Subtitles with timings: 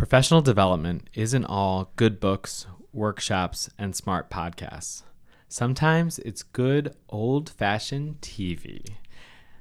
[0.00, 5.02] Professional development isn't all good books, workshops, and smart podcasts.
[5.46, 8.82] Sometimes it's good old fashioned TV.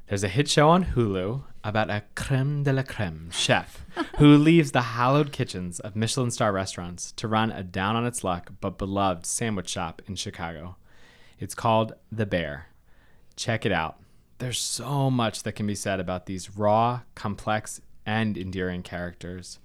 [0.07, 3.86] There's a hit show on Hulu about a creme de la creme chef
[4.17, 8.24] who leaves the hallowed kitchens of Michelin star restaurants to run a down on its
[8.24, 10.78] luck but beloved sandwich shop in Chicago.
[11.37, 12.67] It's called The Bear.
[13.35, 13.99] Check it out.
[14.37, 19.59] There's so much that can be said about these raw, complex, and endearing characters.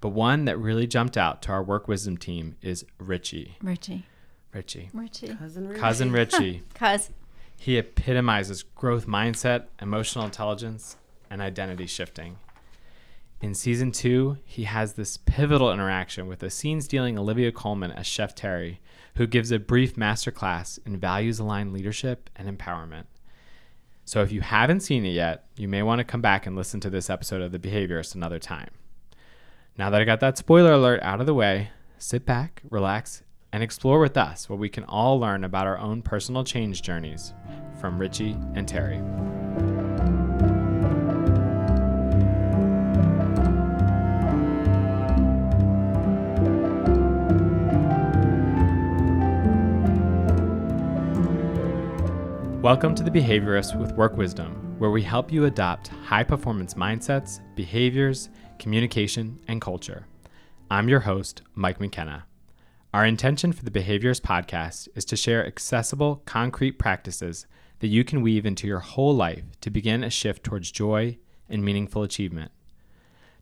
[0.00, 3.56] But one that really jumped out to our work wisdom team is Richie.
[3.62, 4.06] Richie.
[4.52, 4.90] Richie.
[4.92, 5.34] Richie.
[5.34, 5.80] Cousin Richie.
[5.80, 6.62] Cousin Richie.
[6.74, 7.10] Cuz
[7.56, 10.96] He epitomizes growth mindset, emotional intelligence,
[11.28, 12.38] and identity shifting.
[13.42, 18.06] In season two, he has this pivotal interaction with a scene stealing Olivia Colman as
[18.06, 18.80] Chef Terry,
[19.16, 23.04] who gives a brief masterclass in values aligned leadership and empowerment.
[24.04, 26.80] So if you haven't seen it yet, you may want to come back and listen
[26.80, 28.70] to this episode of The Behaviorist another time.
[29.78, 33.62] Now that I got that spoiler alert out of the way, sit back, relax, and
[33.62, 37.32] explore with us what we can all learn about our own personal change journeys
[37.80, 39.00] from Richie and Terry.
[52.60, 57.40] Welcome to The Behaviorist with Work Wisdom, where we help you adopt high performance mindsets,
[57.54, 58.28] behaviors,
[58.60, 60.06] communication, and culture.
[60.70, 62.26] I'm your host, Mike McKenna.
[62.92, 67.46] Our intention for the Behaviorist podcast is to share accessible, concrete practices
[67.78, 71.16] that you can weave into your whole life to begin a shift towards joy
[71.48, 72.52] and meaningful achievement.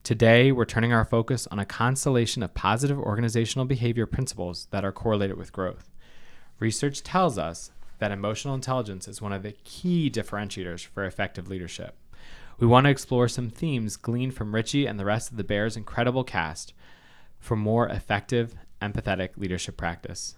[0.05, 4.92] Today, we're turning our focus on a constellation of positive organizational behavior principles that are
[4.92, 5.91] correlated with growth.
[6.61, 11.96] Research tells us that emotional intelligence is one of the key differentiators for effective leadership.
[12.61, 15.77] We want to explore some themes gleaned from Richie and the rest of the Bears'
[15.77, 16.73] incredible cast
[17.39, 20.34] for more effective, empathetic leadership practice.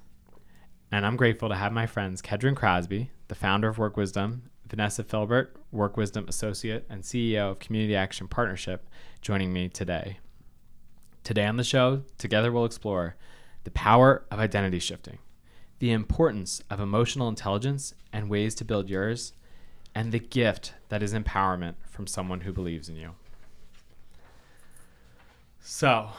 [0.92, 5.02] And I'm grateful to have my friends Kedren Crosby, the founder of Work Wisdom, Vanessa
[5.02, 8.86] Philbert, Work Wisdom Associate and CEO of Community Action Partnership,
[9.22, 10.18] joining me today.
[11.24, 13.16] Today on the show, together we'll explore
[13.64, 15.20] the power of identity shifting,
[15.78, 19.32] the importance of emotional intelligence and ways to build yours,
[19.94, 23.12] and the gift that is empowerment from someone who believes in you.
[25.60, 26.10] So,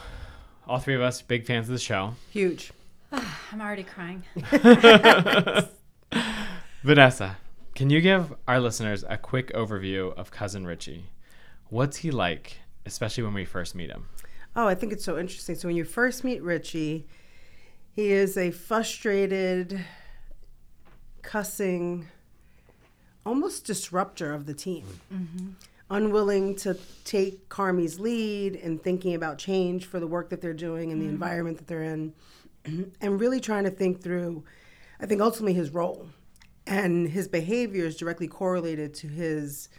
[0.68, 2.14] all three of us big fans of the show.
[2.30, 2.72] Huge.
[3.12, 4.24] I'm already crying.
[6.84, 7.38] Vanessa,
[7.76, 11.06] can you give our listeners a quick overview of cousin Richie?
[11.70, 14.08] What's he like, especially when we first meet him?
[14.56, 15.56] Oh, I think it's so interesting.
[15.56, 17.08] So when you first meet Richie,
[17.94, 19.86] he is a frustrated,
[21.22, 22.08] cussing,
[23.26, 24.86] almost disruptor of the team.
[25.14, 25.50] Mm-hmm.
[25.90, 30.92] Unwilling to take Carmy's lead and thinking about change for the work that they're doing
[30.92, 31.16] and the mm-hmm.
[31.16, 32.14] environment that they're in,
[32.66, 34.44] and really trying to think through,
[35.02, 36.08] I think ultimately his role
[36.68, 39.70] and his behavior is directly correlated to his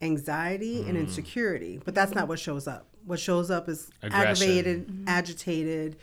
[0.00, 1.00] anxiety and mm.
[1.00, 1.80] insecurity.
[1.84, 2.86] But that's not what shows up.
[3.04, 4.28] What shows up is Aggression.
[4.28, 5.08] aggravated, mm-hmm.
[5.08, 5.96] agitated,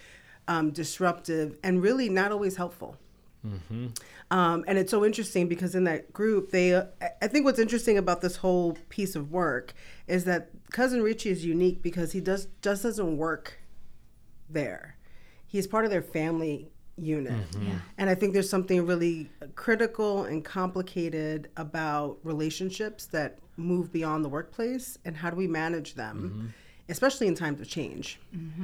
[0.47, 2.97] um, disruptive, and really not always helpful.
[3.43, 7.59] Um, and it's so interesting because in that group, they, uh, I- I think what's
[7.59, 9.73] interesting about this whole piece of work
[10.07, 13.59] is that cousin Richie is unique because he does just doesn't work
[14.49, 14.95] there.
[15.47, 17.45] He's part of their family unit.
[17.97, 24.29] And I think there's something really critical and complicated about relationships that move beyond the
[24.29, 26.53] workplace and how do we manage them,
[26.91, 28.19] especially in times of change.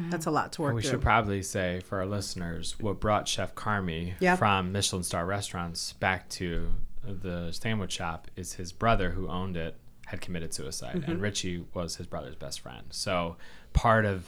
[0.09, 0.91] That's a lot to work We through.
[0.91, 4.35] should probably say for our listeners what brought Chef Carmy Yeah.
[4.35, 6.71] from Michelin star restaurants back to
[7.03, 9.75] the sandwich shop is his brother who owned it
[10.07, 11.11] had committed suicide, Mm-hmm.
[11.11, 12.83] and Richie was his brother's best friend.
[12.91, 13.37] So
[13.73, 14.25] part of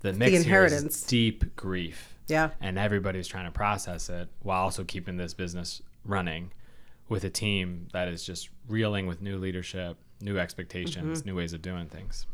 [0.00, 0.96] the mix here inheritance.
[0.96, 2.50] is deep grief, yeah.
[2.60, 6.50] and everybody's trying to process it while also keeping this business running
[7.08, 11.28] with a team that is just reeling with new leadership, new expectations, Mm-hmm.
[11.28, 12.26] new ways of doing things.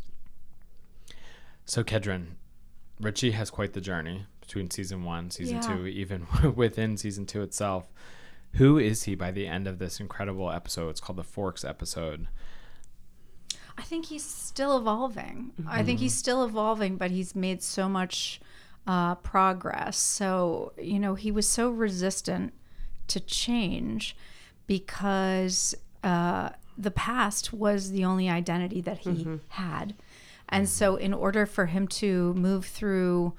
[1.68, 2.28] So, Kedren,
[2.98, 5.76] Richie has quite the journey between season one, season Yeah.
[5.76, 6.26] two, even
[6.56, 7.92] within season two itself.
[8.54, 10.88] Who is he by the end of this incredible episode?
[10.88, 12.28] It's called the Forks episode.
[13.76, 15.52] I think he's still evolving.
[15.68, 18.40] I think he's still evolving, but he's made so much
[18.86, 19.98] uh, progress.
[19.98, 22.54] So, you know, he was so resistant
[23.08, 24.16] to change
[24.66, 26.48] because uh,
[26.78, 29.94] the past was the only identity that he had.
[30.48, 33.34] And so, in order for him to move through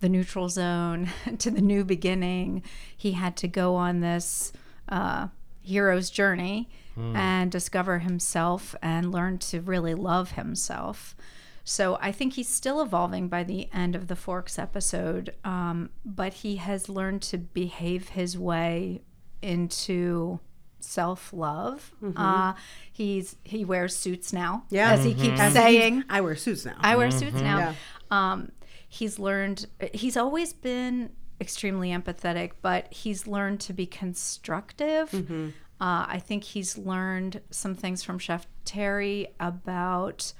[0.00, 1.08] the neutral zone
[1.38, 2.62] to the new beginning,
[2.96, 4.52] he had to go on this
[4.88, 5.28] uh,
[5.62, 11.16] hero's journey and discover himself and learn to really love himself.
[11.64, 16.34] So I think he's still evolving by the end of the Forks episode, um, but
[16.34, 19.02] he has learned to behave his way
[19.42, 20.38] into
[20.84, 21.92] self love.
[22.16, 22.54] Uh,
[22.92, 24.92] he's he wears suits now, Yeah.
[24.92, 26.04] as he keeps As saying.
[26.08, 26.76] I wear suits now.
[26.80, 27.58] I wear suits now.
[27.58, 27.74] Yeah.
[28.10, 28.52] Um,
[28.88, 29.66] he's learned.
[29.92, 31.10] He's always been
[31.40, 35.10] extremely empathetic, but he's learned to be constructive.
[35.10, 35.48] Mm-hmm.
[35.80, 40.32] Uh, I think he's learned some things from Chef Terry about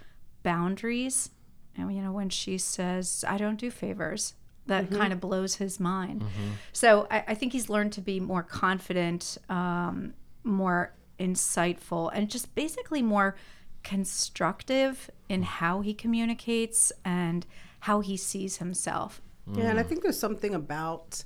[0.45, 1.31] boundaries.
[1.77, 4.35] And you know, when she says, "I don't do favors,"
[4.67, 4.97] that Mm-hmm.
[4.97, 6.25] kind of blows his mind.
[6.73, 10.15] So I, I think he's learned to be more confident, um,
[10.45, 13.35] more insightful, and just basically more
[13.83, 15.45] constructive in mm.
[15.45, 17.47] how he communicates and
[17.81, 19.21] how he sees himself.
[19.49, 19.59] Mm.
[19.59, 21.25] Yeah, and I think there's something about,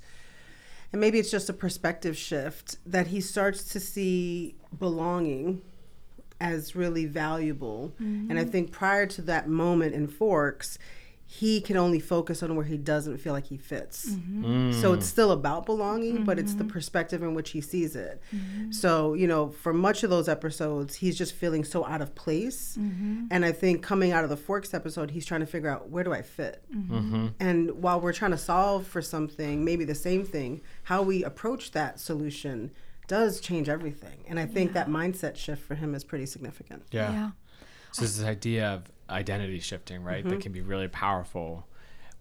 [0.91, 5.61] and maybe it's just a perspective shift that he starts to see belonging
[6.41, 7.93] as really valuable.
[8.01, 8.29] Mm-hmm.
[8.29, 10.77] And I think prior to that moment in Forks,
[11.31, 14.09] he can only focus on where he doesn't feel like he fits.
[14.09, 14.71] Mm-hmm.
[14.71, 14.81] Mm.
[14.81, 16.73] So it's still about belonging, but it's the mm-hmm.
[16.73, 18.19] perspective in which he sees it.
[18.35, 18.71] Mm-hmm.
[18.71, 22.77] So, you know, for much of those episodes, he's just feeling so out of place.
[22.77, 26.03] And I think coming out of the Forks episode, he's trying to figure out where
[26.03, 26.63] do I fit?
[27.39, 31.73] And while we're trying to solve for something, maybe the same thing, how we approach
[31.73, 32.71] that solution
[33.07, 34.23] does change everything.
[34.27, 36.85] And I think that mindset shift for him is pretty significant.
[36.89, 37.31] Yeah.
[37.91, 40.29] So this idea of identity shifting, right, Mm-hmm.
[40.29, 41.67] that can be really powerful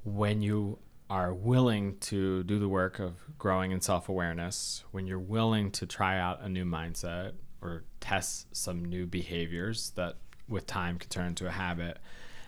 [0.04, 0.78] when you
[1.10, 5.86] are willing to do the work of growing in self awareness, when you're willing to
[5.86, 7.32] try out a new mindset
[7.62, 10.16] or test some new behaviors that
[10.48, 11.98] with time can turn into a habit.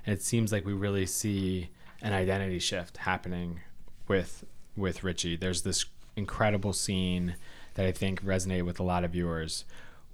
[0.07, 1.71] And it seems like we really see
[2.03, 3.61] an identity shift happening
[4.09, 4.45] with
[4.77, 5.37] with Richie.
[5.37, 5.85] There's this
[6.17, 7.37] incredible scene
[7.75, 9.65] that I think resonated with a lot of viewers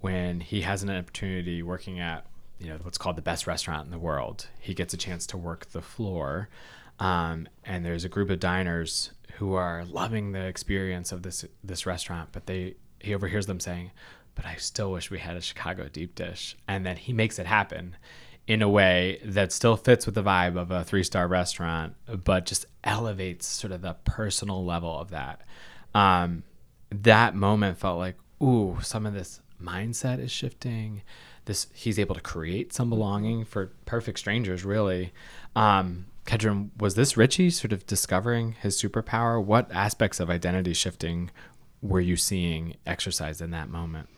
[0.01, 2.27] when he has an opportunity working at
[2.59, 4.49] you know what's called the best restaurant in the world.
[4.61, 6.49] He gets a chance to work the floor,
[6.99, 11.87] um, and there's a group of diners who are loving the experience of this this
[11.87, 13.91] restaurant, but they he overhears them saying,
[14.35, 17.47] "But I still wish we had a Chicago deep dish," and then he makes it
[17.47, 17.97] happen
[18.47, 21.95] in a way that still fits with the vibe of a three star restaurant,
[22.25, 25.43] but just elevates sort of the personal level of that.
[25.95, 26.45] Um,
[26.91, 31.03] that moment felt like, ooh, some of this mindset is shifting.
[31.47, 35.13] This he's able to create some belonging for perfect strangers, really.
[35.55, 39.43] Um, Kedren, was this Richie sort of discovering his superpower?
[39.43, 41.31] What aspects of identity shifting
[41.81, 44.09] were you seeing exercised in that moment?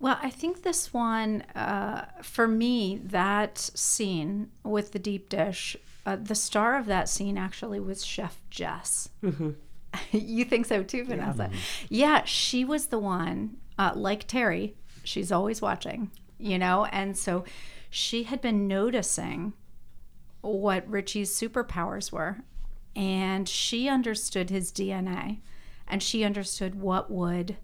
[0.00, 6.16] Well, I think this one, uh, for me, that scene with the deep dish, uh,
[6.16, 9.08] the star of that scene actually was Chef Jess.
[10.10, 11.50] you think so too, Vanessa?
[11.88, 14.74] Yeah, she was the one, uh, like Terry,
[15.04, 16.10] she's always watching,
[16.42, 16.84] you know?
[16.86, 17.44] And so
[17.90, 19.52] she had been noticing
[20.40, 22.38] what Richie's superpowers were.
[22.94, 25.40] And she understood his DNA
[25.88, 27.56] and she understood what would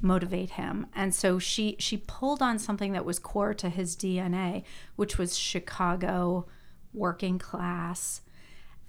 [0.00, 0.86] motivate him.
[0.94, 4.64] And so she she pulled on something that was core to his DNA,
[4.96, 6.46] which was Chicago
[6.92, 8.22] working class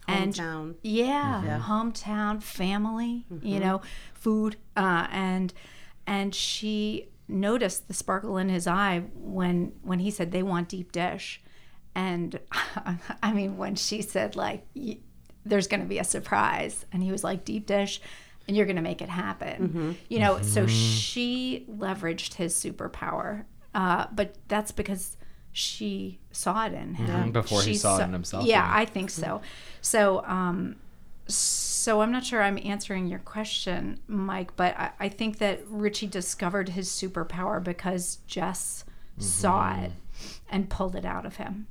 [0.08, 0.76] and Hometown.
[0.82, 3.82] yeah, hometown family you know
[4.14, 5.54] food uh, and
[6.06, 10.92] and she noticed the sparkle in his eye when when he said they want deep
[10.92, 11.42] dish.
[11.96, 12.40] And
[13.24, 14.66] i mean when she said like
[15.46, 16.86] there's going to be a surprise.
[16.92, 18.02] And he was like deep dish
[18.48, 19.98] and you're going to make it happen.
[20.10, 25.18] You know so she leveraged his superpower uh, but that's because
[25.52, 27.30] she saw it in him.
[27.30, 28.72] Mhm, before he saw it in himself, yeah yeah.
[28.72, 29.42] I think so.
[29.82, 30.76] So, um,
[31.28, 36.08] so I'm not sure I'm answering your question, Mike, but I, I think that Richie
[36.08, 39.22] discovered his superpower because Jess mm-hmm.
[39.22, 39.92] saw it
[40.50, 41.68] and pulled it out of him.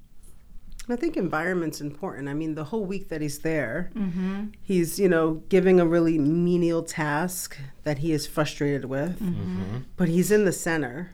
[0.88, 2.28] I think environment's important.
[2.28, 4.46] I mean, the whole week that he's there, mm-hmm.
[4.62, 9.78] he's, you know, giving a really menial task that he is frustrated with, mm-hmm.
[9.96, 11.12] but he's in the center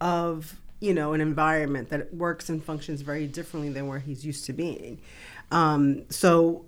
[0.00, 4.44] of, you know, an environment that works and functions very differently than where he's used
[4.46, 5.00] to being.
[5.52, 6.64] Um, so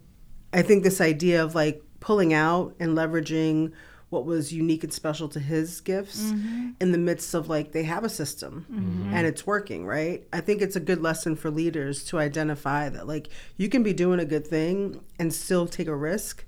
[0.57, 3.73] I think this idea of like pulling out and leveraging
[4.09, 6.71] what was unique and special to his gifts mm-hmm.
[6.81, 9.13] in the midst of like they have a system mm-hmm.
[9.13, 10.25] and it's working, right?
[10.33, 13.93] I think it's a good lesson for leaders to identify that like you can be
[13.93, 16.45] doing a good thing and still take a risk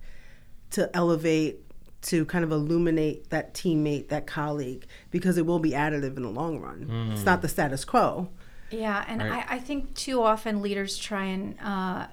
[0.70, 1.60] to elevate
[2.00, 6.30] to kind of illuminate that teammate, that colleague, because it will be additive in the
[6.30, 7.10] long run.
[7.12, 7.26] It's mm.
[7.26, 8.28] not the status quo.
[8.70, 9.44] Yeah, and Right.
[9.48, 12.06] I, I think too often leaders try and uh,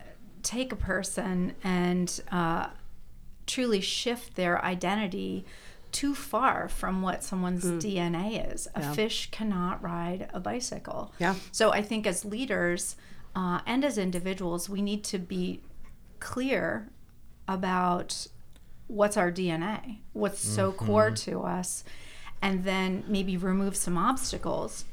[0.46, 2.68] take a person and uh,
[3.48, 5.46] truly shift their identity
[5.92, 8.68] too far from what someone's DNA is.
[8.76, 8.94] A Yeah.
[8.94, 11.12] fish cannot ride a bicycle.
[11.20, 11.36] Yeah.
[11.52, 12.96] So I think as leaders,
[13.36, 15.62] uh, and as individuals, we need to be
[16.20, 16.90] clear
[17.48, 18.28] about
[18.88, 21.84] what's our DNA, what's so core to us,
[22.42, 24.86] and then maybe remove some obstacles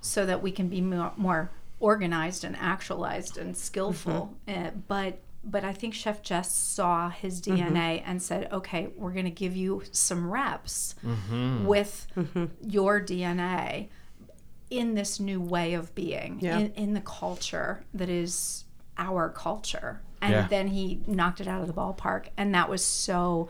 [0.00, 1.50] so that we can be more, more
[1.80, 4.36] organized and actualized and skillful.
[4.46, 4.66] Mm-hmm.
[4.66, 7.74] Uh, but but I think Chef Jess saw his mm-hmm.
[7.74, 11.64] DNA and said, "Okay, we're going to give you some reps mm-hmm.
[11.66, 12.06] with
[12.62, 13.88] your DNA
[14.68, 16.58] in this new way of being, Yeah.
[16.58, 18.64] in, in the culture that is
[18.98, 20.46] our culture." And Yeah.
[20.48, 23.48] then he knocked it out of the ballpark, and that was so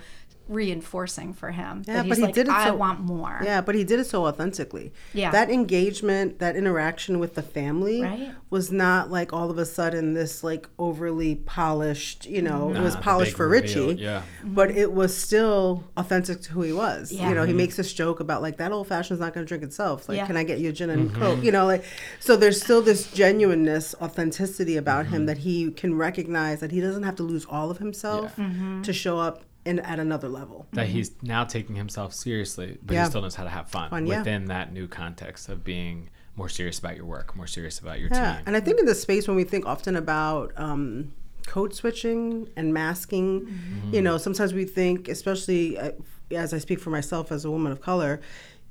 [0.51, 1.83] reinforcing for him.
[1.87, 3.41] Yeah, that but he like, did it I so- want more.
[3.43, 4.93] Yeah, but he did it so authentically.
[5.15, 5.31] Yeah.
[5.31, 8.31] That engagement, that interaction with the family Right.
[8.51, 12.97] was not like all of a sudden this like overly polished, you know, it was
[12.97, 14.03] polished big for reveal, Richie.
[14.03, 14.23] yeah.
[14.45, 17.13] But it was still authentic to who he was.
[17.13, 17.29] Yeah.
[17.29, 17.57] You know, he Mm-hmm.
[17.59, 20.09] makes this joke about like that old fashioned's not gonna drink itself.
[20.09, 20.27] Like, Yeah.
[20.27, 21.21] can I get you a gin and Mm-hmm.
[21.21, 21.43] coke?
[21.45, 21.85] You know, like
[22.19, 25.15] so there's still this genuineness, authenticity about Mm-hmm.
[25.15, 28.83] him that he can recognize that he doesn't have to lose all of himself Mm-hmm.
[28.83, 30.67] to show up in at another level.
[30.73, 33.05] that he's now taking himself seriously, but Yeah.
[33.05, 34.19] he still knows how to have fun, Fun, yeah.
[34.19, 38.09] within that new context of being more serious about your work, more serious about your
[38.11, 38.45] Yeah, team.
[38.47, 41.13] and I think in this space when we think often about um,
[41.47, 43.95] code switching and masking, Mm-hmm.
[43.95, 45.91] you know, sometimes we think, especially uh,
[46.31, 48.21] as I speak for myself as a woman of color,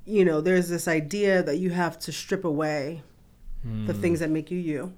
[0.05, 3.03] you know, there's this idea that you have to strip away
[3.63, 4.01] the Mm.
[4.01, 4.93] things that make you you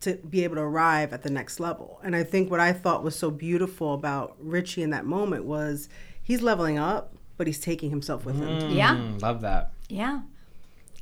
[0.00, 2.00] to be able to arrive at the next level.
[2.04, 5.88] And I think what I thought was so beautiful about Richie in that moment was
[6.22, 8.70] he's leveling up, but he's taking himself with him.
[8.70, 8.94] Yeah.
[8.94, 9.72] Mm, love that.
[9.88, 10.20] Yeah.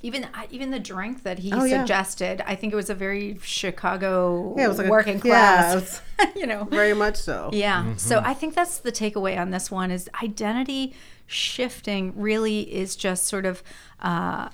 [0.02, 1.80] Even even the drink that he Oh, yeah.
[1.80, 5.72] suggested, I think it was a very Chicago Yeah, it was like a- working yeah,
[5.80, 6.02] class.
[6.36, 6.64] you know.
[6.64, 7.50] Very much so.
[7.52, 7.96] Yeah.
[7.96, 10.94] So I think that's the takeaway on this one is identity
[11.26, 13.62] shifting really is just sort of
[14.00, 14.48] uh,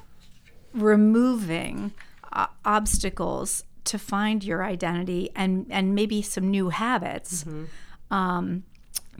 [0.72, 1.92] removing
[2.32, 7.44] uh, obstacles to find your identity and and maybe some new habits.
[8.10, 8.64] Um,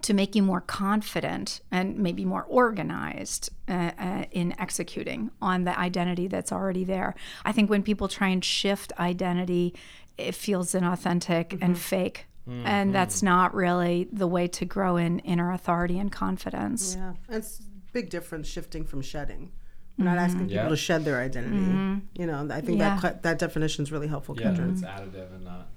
[0.03, 5.79] to make you more confident and maybe more organized uh, uh, in executing on the
[5.79, 7.15] identity that's already there.
[7.45, 9.75] I think when people try and shift identity,
[10.19, 12.27] it feels inauthentic and fake.
[12.49, 16.97] And that's not really the way to grow in inner authority and confidence.
[16.99, 19.53] Yeah, and it's a big difference shifting from shedding.
[19.99, 20.49] We're not asking mm-hmm.
[20.49, 20.69] people Yeah.
[20.71, 21.57] to shed their identity.
[21.57, 21.99] Mm-hmm.
[22.21, 22.95] You know, I think Yeah.
[22.95, 24.39] that cl- that definition is really helpful.
[24.41, 24.73] Yeah, Kendra.
[24.73, 25.69] it's additive and not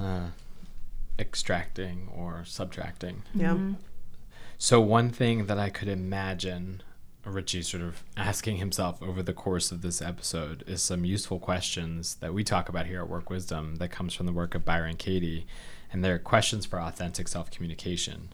[0.00, 0.26] uh,
[1.18, 3.22] extracting or subtracting.
[3.34, 3.74] Yeah, mm-hmm.
[4.58, 6.82] So one thing that I could imagine
[7.24, 12.16] Richie sort of asking himself over the course of this episode is some useful questions
[12.16, 14.96] that we talk about here at Work Wisdom that comes from the work of Byron
[14.96, 15.46] Katie,
[15.92, 18.32] and they're questions for authentic self communication.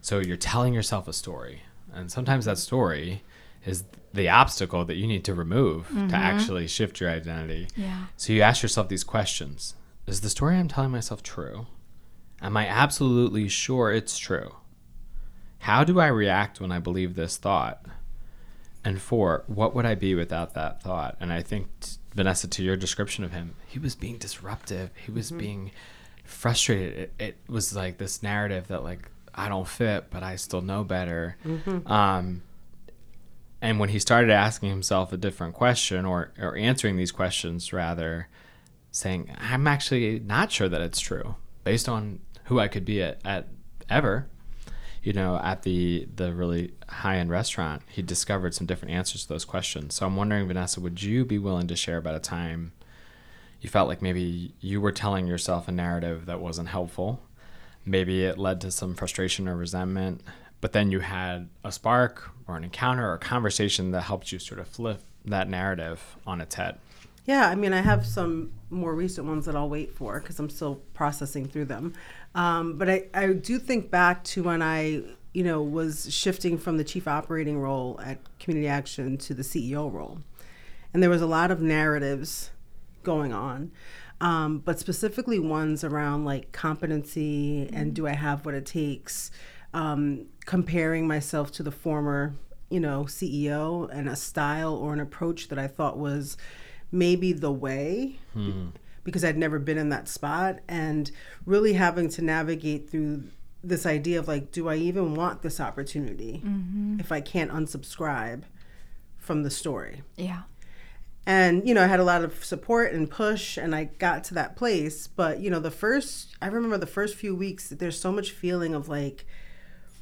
[0.00, 3.22] So you're telling yourself a story, and sometimes that story
[3.64, 6.14] is the obstacle that you need to remove to mm-hmm.
[6.14, 7.68] actually shift your identity.
[7.76, 8.04] Yeah.
[8.16, 9.74] So you ask yourself these questions
[10.06, 11.66] Is the story I'm telling myself true?
[12.40, 14.56] Am I absolutely sure it's true?
[15.60, 17.86] How do I react when I believe this thought?
[18.84, 21.16] And four, what would I be without that thought?
[21.20, 24.90] And I think, t- Vanessa, to your description of him, he was being disruptive.
[25.06, 25.38] He was mm-hmm.
[25.38, 25.70] being
[26.24, 26.98] frustrated.
[26.98, 30.82] It, it was like this narrative that, like, I don't fit, but I still know
[30.82, 31.36] better.
[31.46, 31.90] Mm-hmm.
[31.90, 32.42] Um,
[33.62, 38.28] and when he started asking himself a different question or, or answering these questions, rather,
[38.90, 43.20] saying, I'm actually not sure that it's true based on who I could be at,
[43.24, 43.46] at
[43.88, 44.26] ever.
[45.04, 49.28] You know, at the the really high end restaurant, he discovered some different answers to
[49.28, 49.94] those questions.
[49.94, 52.72] So I'm wondering, Vanessa, would you be willing to share about a time
[53.60, 57.20] you felt like maybe you were telling yourself a narrative that wasn't helpful?
[57.84, 60.22] Maybe it led to some frustration or resentment,
[60.62, 64.38] but then you had a spark or an encounter or a conversation that helped you
[64.38, 66.78] sort of flip that narrative on its head.
[67.26, 67.48] yeah.
[67.48, 70.76] I mean, I have some more recent ones that I'll wait for because I'm still
[70.94, 71.92] processing through them.
[72.34, 75.02] Um, but I, I do think back to when I,
[75.34, 79.92] you know, was shifting from the chief operating role at Community Action to the CEO
[79.92, 80.20] role,
[80.94, 82.50] and there was a lot of narratives
[83.02, 83.72] going on.
[84.20, 89.32] Um, but specifically ones around like competency and do I have what it takes,
[89.74, 92.34] um, comparing myself to the former,
[92.70, 96.36] you know, CEO and a style or an approach that I thought was
[96.90, 98.18] maybe the way
[99.04, 101.10] because I'd never been in that spot and
[101.46, 103.24] really having to navigate through
[103.64, 106.42] this idea of like, do I even want this opportunity
[106.98, 108.42] if I can't unsubscribe
[109.18, 110.02] from the story?
[110.16, 110.42] Yeah.
[111.26, 114.34] and you know i had a lot of support and push and i got to
[114.34, 118.10] that place but you know the first i remember the first few weeks there's so
[118.10, 119.24] much feeling of like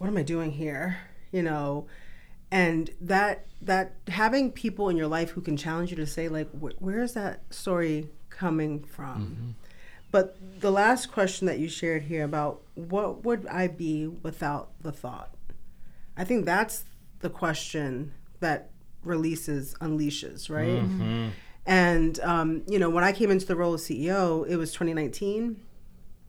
[0.00, 0.96] what am i doing here
[1.30, 1.86] you know
[2.50, 6.50] and that that having people in your life who can challenge you to say like
[6.52, 9.54] wh- where is that story coming from?
[10.10, 14.90] But the last question that you shared here about what would I be without the
[14.90, 15.34] thought?
[16.16, 16.84] I think that's
[17.20, 18.70] the question that
[19.04, 20.82] releases, unleashes, right?
[21.66, 25.60] And, um, you know, when I came into the role of CEO, it was 2019.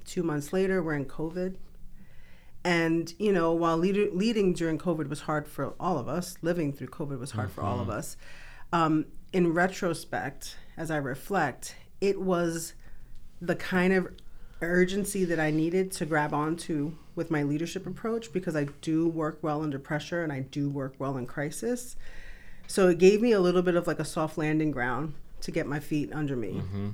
[0.05, 1.55] Two months later, we're in COVID.
[2.63, 6.73] And, you know, while leader, leading during COVID was hard for all of us, living
[6.73, 7.97] through COVID was hard for all of mm-hmm.
[7.97, 8.17] us,
[8.71, 12.73] um, in retrospect, as I reflect, it was
[13.41, 14.09] the kind of
[14.61, 19.39] urgency that I needed to grab onto with my leadership approach because I do work
[19.41, 21.95] well under pressure and I do work well in crisis.
[22.67, 25.67] So it gave me a little bit of like a soft landing ground to get
[25.67, 26.53] my feet under me.
[26.53, 26.89] Mm-hmm.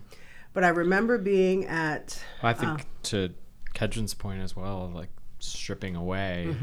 [0.53, 3.33] But I remember being at Well, I think uh, to
[3.73, 5.09] Kedren's point as well, like
[5.39, 6.53] stripping away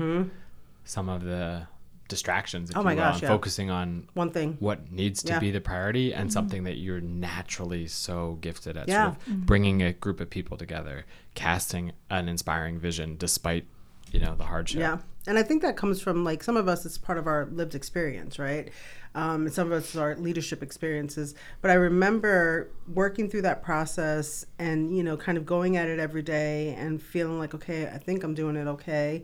[0.85, 1.67] some of the
[2.09, 2.87] distractions, if Mm-hmm.
[2.87, 3.29] Oh you my will, gosh, and yeah.
[3.29, 4.57] focusing on one thing.
[4.61, 5.39] what needs to Yeah.
[5.39, 9.13] be the priority and something that you're naturally so gifted at Yeah.
[9.15, 13.65] sort of bringing a group of people together casting an inspiring vision despite
[14.13, 14.99] you know the hardship Yeah.
[15.27, 17.75] And I think that comes from like some of us, it's part of our lived
[17.75, 18.71] experience, right?
[19.15, 21.35] Um, some of us are leadership experiences.
[21.61, 25.99] But I remember working through that process and, you know, kind of going at it
[26.01, 29.23] every day and feeling like, okay, I think I'm doing it okay.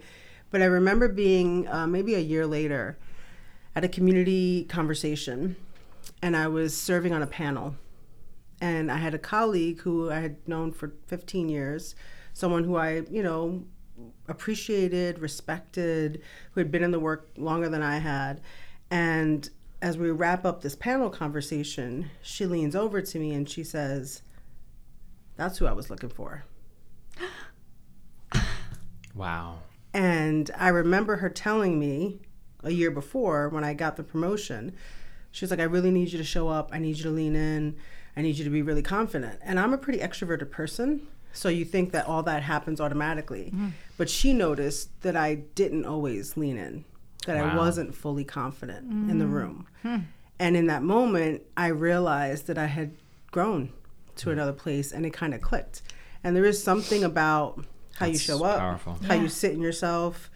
[0.51, 2.99] But I remember being uh, maybe a year later
[3.75, 5.57] at a community conversation
[6.23, 7.77] and I was serving on a panel.
[8.61, 11.95] And I had a colleague who I had known for 15 years,
[12.35, 13.65] someone who I, you know,
[14.29, 18.41] appreciated, respected, who had been in the work longer than I had.
[18.91, 19.49] And
[19.83, 24.23] as we wrap up this panel conversation, she leans over to me and she says,
[25.37, 26.45] That's who I was looking for.
[29.15, 29.59] wow
[29.93, 32.21] And I remember her telling me
[32.63, 34.75] a year before when I got the promotion,
[35.31, 36.71] she was like, I really need you to show up.
[36.73, 37.77] I need you to lean in.
[38.17, 39.39] I need you to be really confident.
[39.43, 41.07] And I'm a pretty extroverted person.
[41.33, 43.53] So you think that all that happens automatically.
[43.55, 43.73] Mm.
[43.97, 46.85] But she noticed that I didn't always lean in,
[47.27, 49.33] that I wasn't fully confident in the mm.
[49.33, 49.67] room.
[49.83, 49.97] Hmm.
[50.39, 52.97] And in that moment, I realized that I had
[53.31, 53.73] grown
[54.17, 54.31] to hmm.
[54.31, 55.83] another place and it kind of clicked.
[56.25, 57.65] And there is something about
[57.97, 58.99] how you show up, powerful.
[59.07, 59.23] how Yeah.
[59.23, 60.31] you sit in yourself,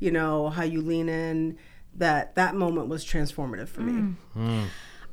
[0.00, 1.56] you know, how you lean in,
[1.96, 3.92] that that moment was transformative for me.
[3.92, 4.16] Mm.
[4.34, 4.64] Hmm.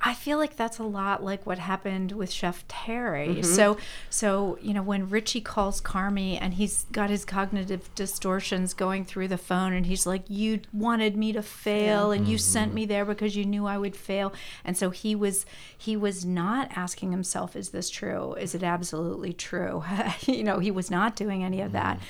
[0.03, 3.27] I feel like that's a lot like what happened with Chef Terry.
[3.27, 3.43] Mm-hmm.
[3.43, 3.77] So,
[4.09, 9.27] so you know, when Richie calls Carmy and he's got his cognitive distortions going through
[9.27, 12.75] the phone, and he's like, "You wanted me to fail, and you sent mm-hmm.
[12.75, 14.33] me there because you knew I would fail."
[14.65, 15.45] And so he was
[15.77, 18.33] he was not asking himself, "Is this true?
[18.33, 19.83] Is it absolutely true?"
[20.25, 21.97] you know, he was not doing any of that.
[21.97, 22.05] Mm-hmm.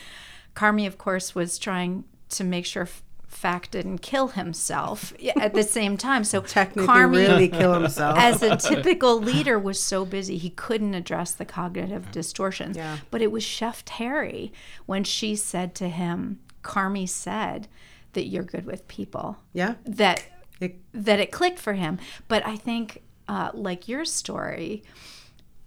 [0.66, 2.88] Carmy, of course, was trying to make sure.
[3.32, 6.24] Fact didn't kill himself at the same time.
[6.24, 8.18] So Technically, Carmy, really kill himself.
[8.18, 12.98] as a typical leader was so busy he couldn't address the cognitive distortions Yeah.
[13.10, 14.52] but it was chef terry
[14.86, 17.68] when she said to him carmy said
[18.14, 19.76] that you're good with people yeah.
[19.86, 20.24] that
[20.60, 24.84] It- that it clicked for him but i think uh, like your story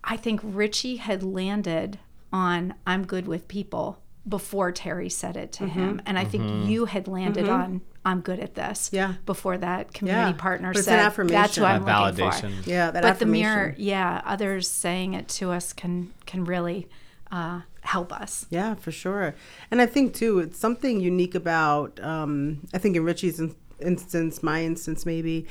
[0.05, 1.99] i think richie had landed
[2.33, 5.79] on i'm good with people before terry said it to Mm-hmm.
[5.79, 9.15] him and i think you had landed on i'm good at this Yeah.
[9.27, 10.37] before that community Yeah.
[10.37, 11.35] partner But said affirmation.
[11.43, 13.43] that's who i'm that looking validation for Yeah, that but the affirmation.
[13.49, 16.89] mirror yeah others saying it to us can can really
[17.33, 19.35] uh, help us Yeah, for sure.
[19.71, 21.99] And I think too, it's something unique about.
[22.01, 25.47] Um, I think in Richie's in- instance, my instance, maybe,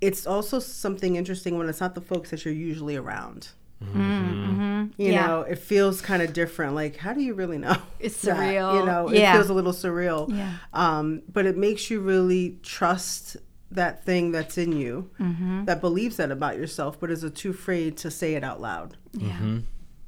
[0.00, 3.48] it's also something interesting when it's not the folks that you're usually around.
[3.80, 5.26] You Yeah.
[5.26, 6.74] know, it feels kind of different.
[6.74, 7.76] Like, how do you really know?
[8.00, 8.36] It's that?
[8.36, 8.80] surreal.
[8.80, 9.32] You know, Yeah.
[9.32, 10.28] it feels a little surreal.
[10.34, 10.54] Yeah.
[10.72, 13.36] Um, but it makes you really trust
[13.70, 15.64] that thing that's in you Mm-hmm.
[15.64, 18.96] that believes that about yourself, but is too afraid to say it out loud.
[19.12, 19.58] yeah Mm-hmm.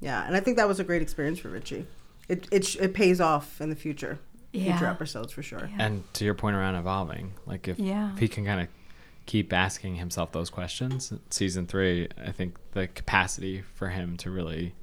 [0.01, 1.85] Yeah, and I think that was a great experience for Richie.
[2.29, 4.19] It it, sh- it pays off in the future,
[4.53, 5.69] future episodes for sure.
[5.79, 8.13] and to your point around evolving like if, Yeah.
[8.13, 8.69] if he can kind of
[9.29, 11.13] keep asking himself those questions.
[11.29, 14.75] Season three i think the capacity for him to really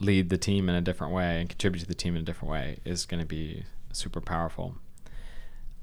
[0.00, 2.50] lead the team in a different way and contribute to the team in a different
[2.50, 4.74] way is going to be super powerful.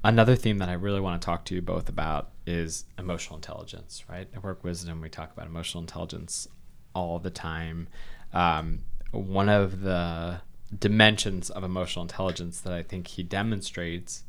[0.04, 4.04] Another theme that i really want to talk to you both about is emotional intelligence
[4.08, 4.28] right?
[4.34, 6.46] At work wisdom we talk about emotional intelligence
[6.94, 7.88] all the time.
[8.34, 8.80] Um,
[9.12, 10.42] one of the
[10.78, 14.24] dimensions of emotional intelligence that i think he demonstrates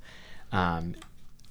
[0.52, 0.96] um,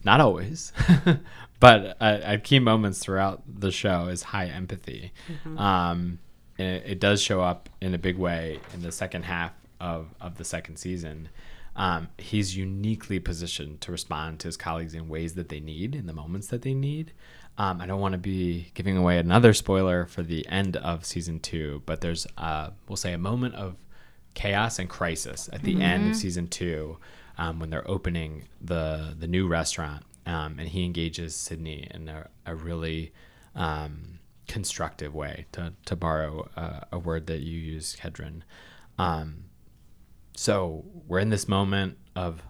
[0.04, 0.72] not always,
[1.60, 5.12] but at, key moments throughout the show is high empathy.
[5.56, 6.18] Um,
[6.58, 10.36] it, it does show up in a big way in the second half of, of
[10.36, 11.28] the second season.
[11.76, 16.06] Um, he's uniquely positioned to respond to his colleagues in ways that they need, in
[16.06, 17.12] the moments that they need.
[17.56, 21.40] Um, I don't want to be giving away another spoiler for the end of season
[21.40, 23.76] two, but there's, uh, we'll say, a moment of
[24.34, 26.98] chaos and crisis at the end of season two
[27.38, 32.28] um, when they're opening the the new restaurant, um, and he engages Sydney in a,
[32.46, 33.12] a really
[33.54, 34.18] um,
[34.48, 38.42] constructive way, to to borrow uh, a word that you use, Kedren.
[38.98, 39.44] Um,
[40.36, 42.42] so we're in this moment of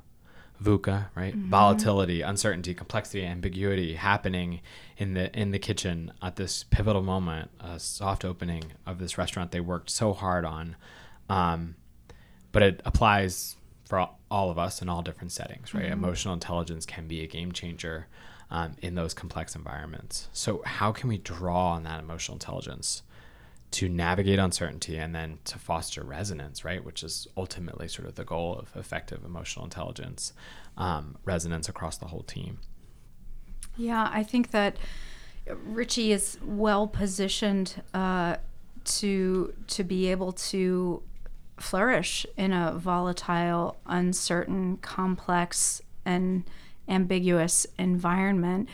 [0.62, 1.35] VUCA, right?
[1.35, 4.61] Volatility, uncertainty, complexity, ambiguity happening
[4.97, 9.51] in the in the kitchen at this pivotal moment, a soft opening of this restaurant
[9.51, 10.77] they worked so hard on.
[11.29, 11.77] Um,
[12.53, 13.99] but it applies for
[14.31, 15.85] all- of us in all different settings, right?
[15.87, 18.07] Emotional intelligence can be a game changer
[18.51, 20.29] um, in those complex environments.
[20.33, 23.03] So, how can we draw on that emotional intelligence
[23.73, 26.85] to navigate uncertainty and then to foster resonance, right?
[26.85, 30.33] Which is ultimately sort of the goal of effective emotional intelligence,
[30.77, 32.59] um, resonance across the whole team.
[33.77, 34.77] Yeah, I think that
[35.47, 38.37] Richie is well positioned uh,
[38.85, 41.03] to to be able to
[41.57, 46.45] flourish in a volatile, uncertain, complex, and
[46.88, 48.69] ambiguous environment.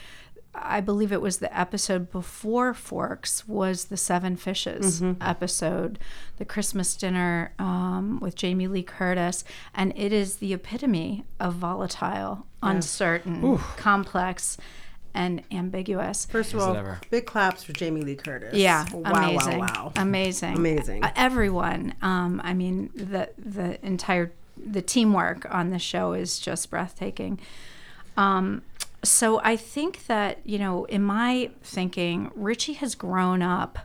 [0.53, 5.99] I believe it was the episode before Forks was the Seven Fishes episode,
[6.39, 12.47] the Christmas dinner um, with Jamie Lee Curtis, and it is the epitome of volatile,
[12.65, 14.57] uncertain, complex,
[15.15, 16.27] and ambiguous.
[16.27, 18.55] First of all, big claps for Jamie Lee Curtis.
[18.55, 19.93] Yeah, Wow, amazing, wow, wow.
[19.97, 21.05] amazing, Amazing.
[21.05, 21.95] Uh, everyone.
[22.03, 27.41] Um, I mean, the the entire the teamwork on the show is just breathtaking.
[28.17, 28.63] Um,
[29.03, 33.79] so I think that you know, in my thinking, Richie has grown up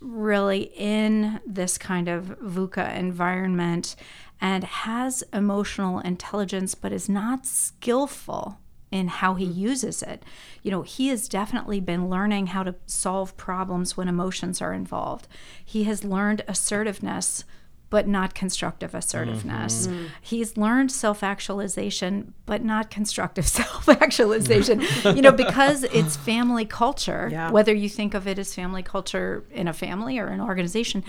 [0.00, 3.96] really in this kind of VUCA environment
[4.40, 8.58] and has emotional intelligence, but is not skillful
[8.90, 10.24] in how he uses it.
[10.62, 15.28] You know, he has definitely been learning how to solve problems when emotions are involved.
[15.64, 17.44] He has learned assertiveness,
[17.88, 19.88] but not constructive assertiveness.
[20.20, 24.80] He's learned self actualization, but not constructive self actualization.
[25.04, 27.50] you know, because it's family culture, Yeah.
[27.50, 31.04] whether you think of it as family culture in a family or an organization.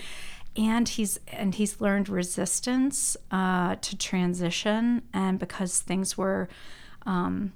[0.56, 6.48] And he's and he's learned resistance uh, to transition, and because things were
[7.06, 7.52] um,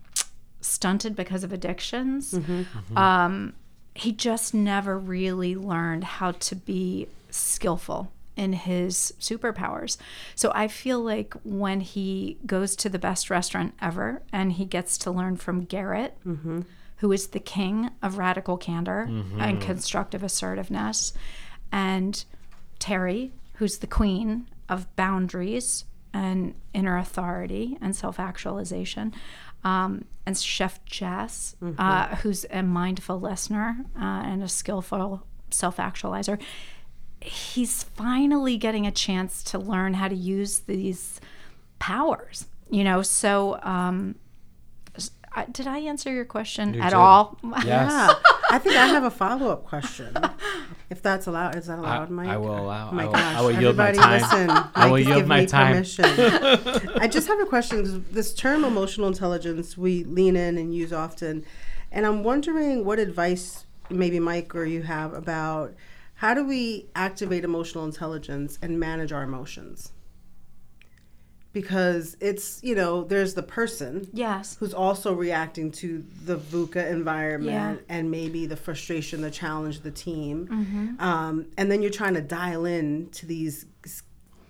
[0.66, 2.60] stunted because of addictions, mm-hmm.
[2.60, 2.98] Mm-hmm.
[2.98, 3.52] um,
[3.94, 9.96] he just never really learned how to be skillful in his superpowers.
[10.34, 14.98] So I feel like when he goes to the best restaurant ever and he gets
[14.98, 16.60] to learn from Garrett, mm-hmm.
[16.98, 21.14] who is the king of radical candor and constructive assertiveness,
[21.72, 22.24] and
[22.78, 29.14] Terry, who's the queen of boundaries and inner authority and self actualization.
[29.66, 36.40] Um, and Chef Jess, uh, who's a mindful listener uh, and a skillful self actualizer.
[37.20, 41.20] He's finally getting a chance to learn how to use these
[41.78, 43.02] powers, you know.
[43.02, 44.14] So, um,
[45.44, 46.96] did I answer your question You at did.
[46.96, 47.36] all?
[47.44, 47.64] Yes.
[47.64, 48.14] Yeah.
[48.50, 50.16] I think I have a follow up question.
[50.88, 52.28] If that's allowed, is that allowed, Mike?
[52.28, 53.36] I will allow- Oh my I will- gosh.
[53.36, 54.20] I will yield my Everybody time.
[54.22, 55.72] Listen, I will Mike yield given my me time.
[55.74, 56.04] Permission.
[57.00, 58.04] I just have a question.
[58.12, 61.44] This term emotional intelligence, we lean in and use often.
[61.90, 65.74] And I'm wondering what advice maybe Mike or you have about
[66.14, 69.92] how do we activate emotional intelligence and manage our emotions?
[71.56, 74.56] Because it's, you know, there's the person yes.
[74.60, 77.96] who's also reacting to the VUCA environment Yeah.
[77.96, 80.48] and maybe the frustration, the challenge, the team.
[80.48, 81.00] Mm-hmm.
[81.00, 83.64] Um, and then you're trying to dial in to these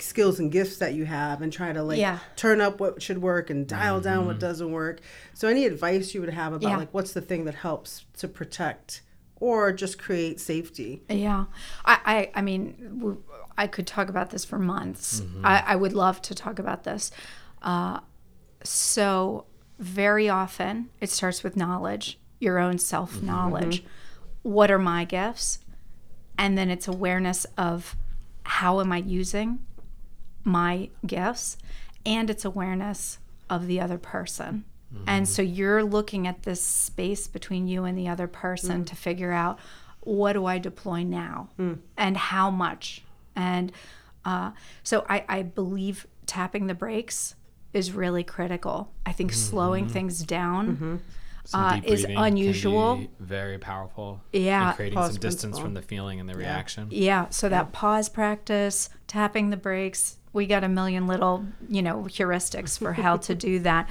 [0.00, 2.18] skills and gifts that you have and try to like Yeah.
[2.34, 4.98] turn up what should work and dial down what doesn't work.
[5.32, 6.76] So any advice you would have about Yeah.
[6.76, 9.02] like what's the thing that helps to protect
[9.38, 11.02] or just create safety?
[11.08, 11.44] Yeah,
[11.84, 13.22] I, I, I mean, w-
[13.58, 15.20] I could talk about this for months.
[15.20, 15.46] Mm-hmm.
[15.46, 17.10] I, I would love to talk about this.
[17.62, 18.00] Uh,
[18.62, 19.46] so,
[19.78, 23.82] very often it starts with knowledge, your own self knowledge.
[23.82, 24.50] Mm-hmm.
[24.50, 25.60] What are my gifts?
[26.38, 27.96] And then it's awareness of
[28.44, 29.60] how am I using
[30.44, 31.56] my gifts,
[32.04, 33.18] and it's awareness
[33.50, 34.64] of the other person.
[35.06, 35.32] And mm-hmm.
[35.32, 38.86] so you're looking at this space between you and the other person mm.
[38.86, 39.58] to figure out
[40.00, 41.78] what do I deploy now mm.
[41.96, 43.02] and how much.
[43.36, 43.70] And
[44.24, 44.50] uh,
[44.82, 47.34] so I, I believe tapping the brakes
[47.72, 48.90] is really critical.
[49.04, 51.00] I think slowing things down
[51.44, 52.96] Some uh, is breathing can unusual.
[52.96, 54.20] be very powerful.
[54.32, 54.70] Yeah.
[54.70, 55.62] in creating Pause some distance principle.
[55.64, 56.88] from the feeling and the reaction.
[56.90, 62.04] Yeah, so that pause practice, tapping the brakes, we got a million little, you know,
[62.08, 63.88] heuristics for how to do that.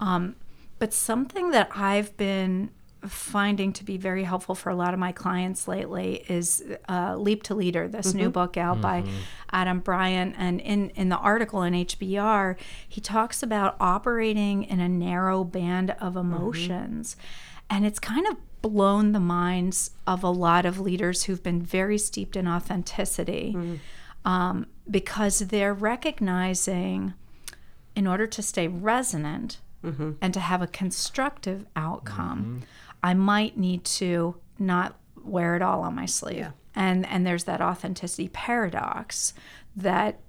[0.00, 0.34] Um,
[0.78, 2.70] but something that I've been
[3.06, 7.42] finding to be very helpful for a lot of my clients lately is uh, Leap
[7.44, 8.32] to Leader, this new mm-hmm.
[8.32, 9.16] book out by mm-hmm.
[9.50, 10.34] Adam Bryant.
[10.38, 12.56] And in, in the article in HBR,
[12.88, 16.18] he talks about operating in a narrow band of mm-hmm.
[16.18, 17.16] emotions.
[17.68, 21.96] And it's kind of blown the minds of a lot of leaders who've been very
[21.96, 23.56] steeped in authenticity
[24.24, 27.14] um, because they're recognizing
[27.96, 29.58] in order to stay resonant
[30.20, 32.62] and to have a constructive outcome,
[33.02, 36.38] I might need to not wear it all on my sleeve.
[36.38, 36.50] Yeah.
[36.74, 39.34] And and there's that authenticity paradox
[39.76, 40.20] that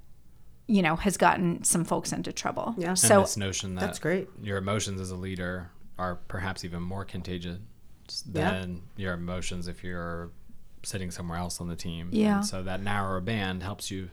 [0.67, 2.75] you know has gotten some folks into trouble.
[2.77, 2.89] Yeah.
[2.89, 4.27] And So So this notion that That's great.
[4.41, 7.59] your emotions as a leader are perhaps even more contagious
[8.31, 8.51] Yeah.
[8.51, 10.31] than your emotions if you're
[10.83, 12.09] sitting somewhere else on the team.
[12.11, 12.37] Yeah.
[12.37, 14.09] And so that narrower band helps you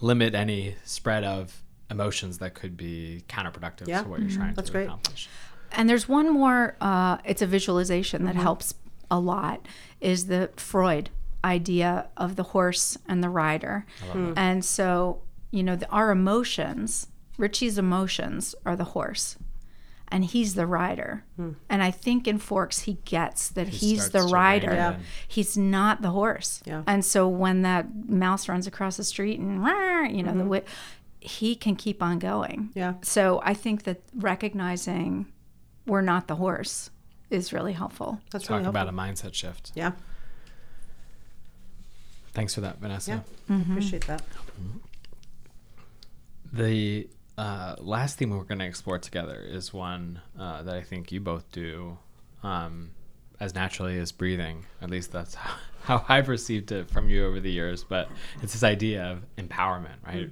[0.00, 4.02] limit any spread of emotions that could be counterproductive Yeah.
[4.02, 4.38] to what you're mm-hmm.
[4.38, 4.84] trying That's to great.
[4.84, 5.28] accomplish.
[5.72, 8.74] And there's one more, uh, it's a visualization that helps
[9.10, 9.66] a lot,
[10.00, 11.10] is the Freud
[11.44, 13.84] idea of the horse and the rider.
[14.36, 17.08] And so, you know, the, our emotions,
[17.38, 19.36] Richie's emotions are the horse.
[20.08, 21.24] And he's the rider.
[21.70, 24.70] And I think in Forks, he gets that He he's the starts to rein rider.
[24.98, 25.02] in.
[25.26, 26.62] He's not the horse.
[26.66, 26.82] Yeah.
[26.86, 29.64] And so when that mouse runs across the street and,
[30.14, 30.64] you know, the wi-
[31.20, 32.68] he can keep on going.
[32.74, 32.94] Yeah.
[33.00, 35.32] So I think that recognizing
[35.86, 36.90] we're not the horse
[37.30, 38.20] is really helpful.
[38.30, 39.04] That's Talk really about helpful.
[39.04, 39.72] a mindset shift.
[39.74, 39.92] Yeah.
[42.34, 43.22] Thanks for that, Vanessa.
[43.48, 43.60] Yeah.
[43.70, 44.22] Appreciate that.
[46.52, 51.12] The uh, last theme we're going to explore together is one uh, that I think
[51.12, 51.98] you both do
[52.42, 52.90] um,
[53.40, 54.64] as naturally as breathing.
[54.80, 57.84] At least that's how, how I've received it from you over the years.
[57.84, 58.08] But
[58.42, 60.30] it's this idea of empowerment, right?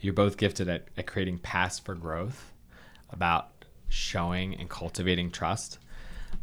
[0.00, 2.52] You're both gifted at, at creating paths for growth,
[3.10, 3.57] about
[3.88, 5.78] showing and cultivating trust.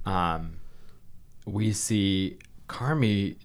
[0.06, 0.58] Um,
[1.46, 3.38] we see Carmy,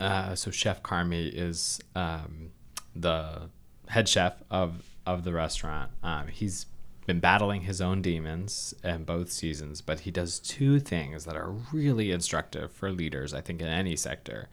[0.00, 2.50] uh, so Chef Carmy is um,
[2.94, 3.50] the
[3.88, 5.90] head chef of of the restaurant.
[6.02, 6.66] Um, he's
[7.06, 11.50] been battling his own demons in both seasons, but he does two things that are
[11.72, 14.50] really instructive for leaders, I think, in any sector.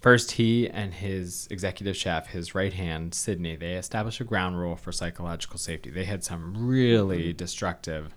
[0.00, 4.76] First, he and his executive chef, his right hand, Sydney, they established a ground rule
[4.76, 5.90] for psychological safety.
[5.90, 8.14] They had some really destructive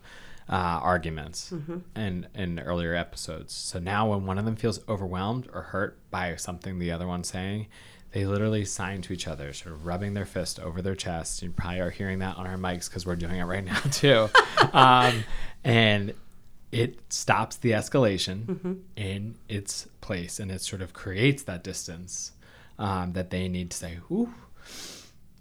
[0.50, 1.52] uh, arguments
[1.96, 3.54] in, in earlier episodes.
[3.54, 7.28] So now, when one of them feels overwhelmed or hurt by something the other one's
[7.28, 7.68] saying,
[8.12, 11.42] they literally sign to each other, sort of rubbing their fist over their chest.
[11.42, 14.30] You probably are hearing that on our mics because we're doing it right now, too.
[14.74, 15.24] um,
[15.64, 16.14] and
[16.74, 18.74] it stops the escalation mm-hmm.
[18.96, 22.32] in its place and it sort of creates that distance
[22.80, 24.34] um, that they need to say, Ooh,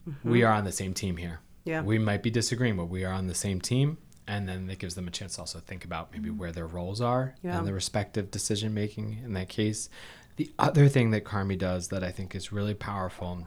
[0.09, 0.31] mm-hmm.
[0.31, 1.40] we are on the same team here.
[1.64, 1.83] Yeah.
[1.83, 3.99] We might be disagreeing, but we are on the same team.
[4.29, 6.38] And then it gives them a chance to also think about maybe mm-hmm.
[6.38, 7.59] where their roles are Yeah.
[7.59, 9.88] and the respective decision making in that case.
[10.37, 13.47] The other thing that Carmy does that I think is really powerful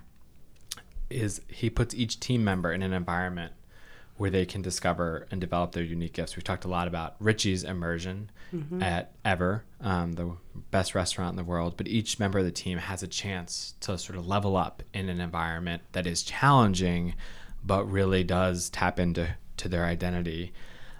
[1.10, 3.54] is he puts each team member in an environment
[4.18, 6.36] where they can discover and develop their unique gifts.
[6.36, 8.30] We've talked a lot about Richie's immersion
[8.82, 10.32] at Ever, um, the
[10.72, 13.98] best restaurant in the world, but each member of the team has a chance to
[13.98, 17.16] sort of level up in an environment that is challenging,
[17.66, 20.54] but really does tap into to their identity.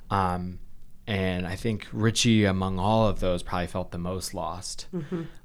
[0.10, 0.60] Um,
[1.08, 4.88] and I think Richie, among all of those, probably felt the most lost.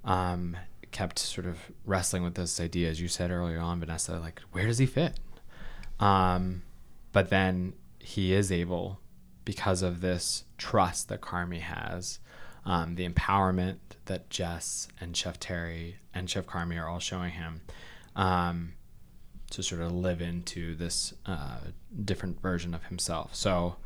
[0.05, 0.57] Um,
[0.91, 4.67] kept sort of wrestling with this idea, as you said earlier on, Vanessa, like where
[4.67, 5.21] does he fit?
[6.01, 6.63] Um,
[7.13, 9.01] but then he is able,
[9.45, 12.19] because of this trust that Carmy has,
[12.65, 17.63] um, the empowerment that Jess and Chef Terry and Chef Carmy are all showing him,
[18.17, 18.75] um,
[19.51, 21.59] to sort of live into this uh,
[22.05, 23.35] different version of himself.
[23.35, 23.77] So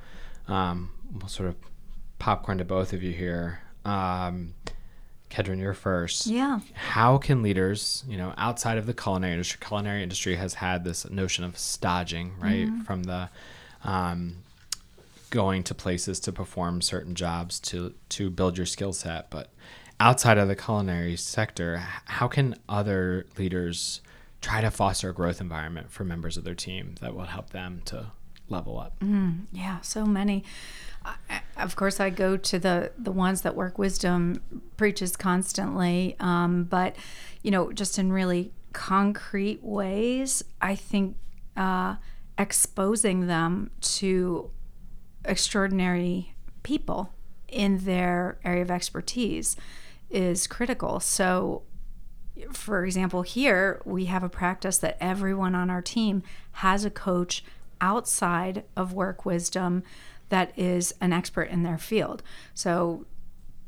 [0.49, 1.57] um, we'll sort of
[2.19, 3.63] popcorn to both of you here.
[3.85, 4.55] Um,
[5.35, 6.61] Kedren, you're first Yeah.
[6.75, 11.11] how can leaders, you know, outside of the culinary industry, culinary industry has had this
[11.11, 12.69] notion of staging, right?
[12.87, 13.29] From the
[13.83, 14.37] um,
[15.31, 19.51] going to places to perform certain jobs to to build your skill set, but
[19.99, 24.01] outside of the culinary sector, how can other leaders
[24.41, 27.83] try to foster a growth environment for members of their team that will help them
[27.87, 28.07] to
[28.49, 28.95] level up?
[29.53, 30.45] Yeah, so many.
[31.57, 34.43] Of course, I go to the the ones that Work Wisdom
[34.77, 36.97] preaches constantly, um, but
[37.43, 41.17] you know, just in really concrete ways, I think
[41.57, 41.97] uh,
[42.37, 44.51] exposing them to
[45.25, 47.13] extraordinary people
[47.49, 49.57] in their area of expertise
[50.11, 51.01] is critical.
[51.01, 51.63] So,
[52.53, 57.45] for example, here we have a practice that everyone on our team has a coach
[57.81, 59.83] outside of work wisdom
[60.29, 62.23] that is an expert in their field.
[62.55, 63.07] So,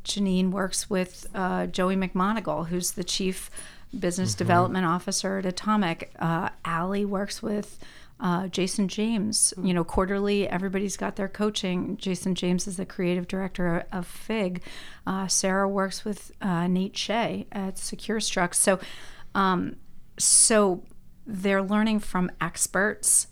[0.04, 3.50] Janine works with uh, Joey McMonigal, who's the chief
[3.98, 6.12] business development officer at Atomic.
[6.18, 7.78] Uh, Allie works with
[8.20, 9.52] uh, Jason James.
[9.62, 11.96] You know, quarterly, everybody's got their coaching.
[11.96, 14.62] Jason James is the creative director of FIG.
[15.06, 18.54] Uh, Sarah works with uh, Nate Shea at Secure Struck.
[18.54, 18.78] So,
[19.34, 19.76] um,
[20.18, 20.82] so
[21.26, 23.26] they're learning from experts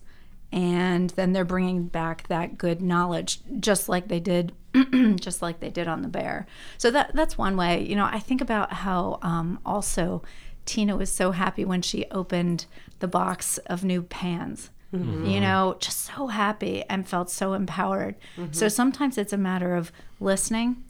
[0.55, 4.53] and then they're bringing back that good knowledge just like they did
[5.17, 6.47] just like they did on the bear.
[6.79, 7.85] So that that's one way.
[7.85, 10.23] You know i think about how um, also
[10.64, 12.67] tina was so happy when she opened
[13.01, 14.71] the box of new pans.
[14.93, 18.14] You know just so happy and felt so empowered.
[18.53, 19.90] So sometimes it's a matter of
[20.21, 20.85] listening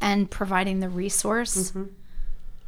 [0.00, 1.72] and providing the resource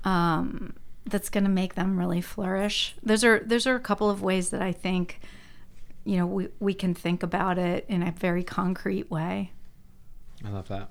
[0.04, 0.72] um,
[1.04, 2.94] that's going to make them really flourish.
[3.02, 5.20] Those are those are a couple of ways that I think,
[6.04, 9.52] you know, we, we can think about it in a very concrete way.
[10.44, 10.90] I love that.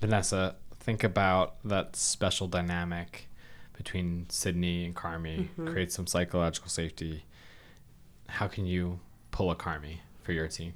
[0.00, 3.28] Vanessa, think about that special dynamic
[3.76, 5.68] between Sydney and Carmy, mm-hmm.
[5.68, 7.24] create some psychological safety.
[8.28, 10.74] How can you pull a Carmy for your team?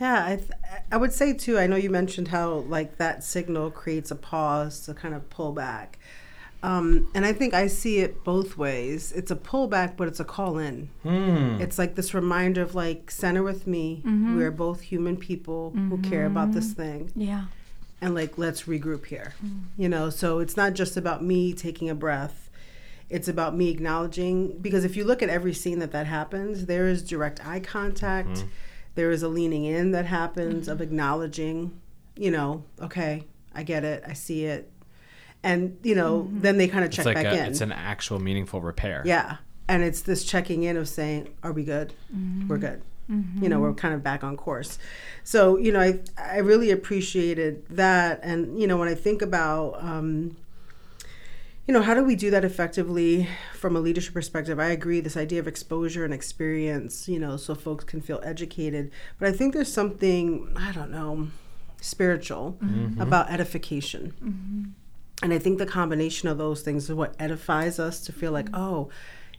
[0.00, 0.50] Yeah, I, th-
[0.90, 1.58] I would say too.
[1.58, 5.52] I know you mentioned how like that signal creates a pause to kind of pull
[5.52, 5.98] back,
[6.64, 9.12] um, and I think I see it both ways.
[9.12, 10.88] It's a pullback, but it's a call in.
[11.02, 11.60] Hmm.
[11.60, 13.98] It's like this reminder of like center with me.
[13.98, 14.38] Mm-hmm.
[14.38, 16.54] We're both human people who care about mm-hmm.
[16.54, 17.44] this thing, Yeah.
[18.00, 19.34] and like let's regroup here.
[19.44, 19.64] Mm.
[19.76, 22.48] You know, so it's not just about me taking a breath.
[23.10, 26.88] It's about me acknowledging because if you look at every scene that that happens, there
[26.88, 28.28] is direct eye contact.
[28.30, 28.48] Mm-hmm.
[28.94, 31.78] There is a leaning in that happens of acknowledging,
[32.16, 33.24] you know, okay,
[33.54, 34.70] I get it, I see it,
[35.44, 36.40] and you know, mm-hmm.
[36.40, 37.44] then they kind of It's check like back a, in.
[37.46, 39.02] it's an actual meaningful repair.
[39.04, 39.36] Yeah.
[39.68, 41.94] And it's this checking in of saying, are we good?
[42.14, 42.48] Mm-hmm.
[42.48, 42.82] We're good.
[43.10, 43.42] Mm-hmm.
[43.42, 44.78] You know, we're kind of back on course.
[45.22, 48.20] So, you know, I, I really appreciated that.
[48.22, 50.36] And, you know, when I think about, um,
[51.66, 54.60] you know, how do we do that effectively from a leadership perspective?
[54.60, 58.90] I agree, this idea of exposure and experience, you know, so folks can feel educated.
[59.18, 61.28] But I think there's something, I don't know,
[61.80, 62.58] spiritual
[62.98, 64.74] about edification.
[65.22, 68.48] And I think the combination of those things is what edifies us to feel like,
[68.52, 68.90] oh,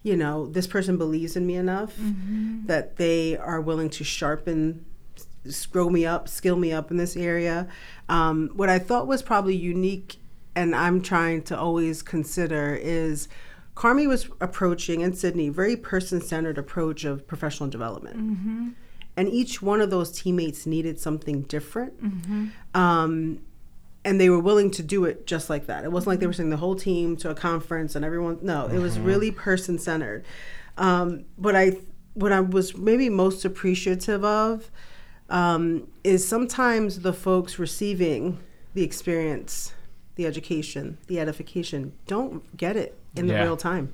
[0.04, 1.94] you know, this person believes in me enough
[2.68, 4.86] that they are willing to sharpen,
[5.72, 7.68] grow me up, skill me up in this area.
[8.08, 10.18] Um, what I thought was probably unique,
[10.56, 13.28] and I'm trying to always consider, is
[13.76, 18.16] Carmy was approaching, in Sydney, very person centered approach of professional development.
[19.18, 21.94] And each one of those teammates needed something different.
[22.74, 23.40] Um,
[24.06, 25.84] and they were willing to do it just like that.
[25.84, 28.38] It wasn't like they were sending the whole team to a conference and everyone.
[28.42, 30.24] No, it was really person centered.
[30.78, 31.78] Um, but I,
[32.14, 34.70] what I was maybe most appreciative of,
[35.30, 38.38] um, is sometimes the folks receiving
[38.76, 39.74] the experience,
[40.16, 43.94] the education, the edification, don't get it in the real time.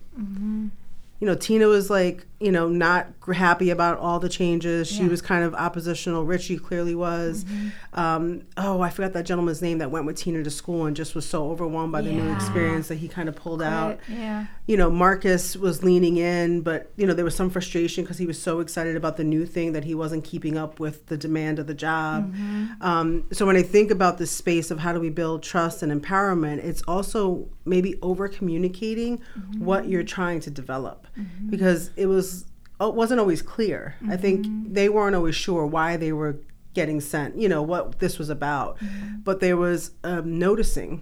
[1.22, 4.88] You know, Tina was like, you know, not happy about all the changes.
[4.88, 5.10] She Yeah.
[5.10, 6.26] was kind of oppositional.
[6.26, 7.46] Richie clearly was.
[7.94, 11.14] Um, oh, I forgot that gentleman's name that went with Tina to school and just
[11.14, 14.00] was so overwhelmed by the new experience that he kind of pulled out.
[14.10, 14.48] Yeah.
[14.66, 18.26] You know, Marcus was leaning in, but, you know, there was some frustration because he
[18.26, 21.60] was so excited about the new thing that he wasn't keeping up with the demand
[21.60, 22.34] of the job.
[22.82, 25.92] Um, so when I think about this space of how do we build trust and
[26.02, 29.66] empowerment, it's also maybe over communicating mm-hmm.
[29.66, 31.50] what you're trying to develop mm-hmm.
[31.50, 32.46] because it was
[32.80, 33.96] oh, it wasn't always clear.
[34.10, 34.74] I think mm-hmm.
[34.74, 36.40] they weren't always sure why they were
[36.74, 38.78] getting sent, you know, what this was about.
[39.24, 41.02] But there was um, noticing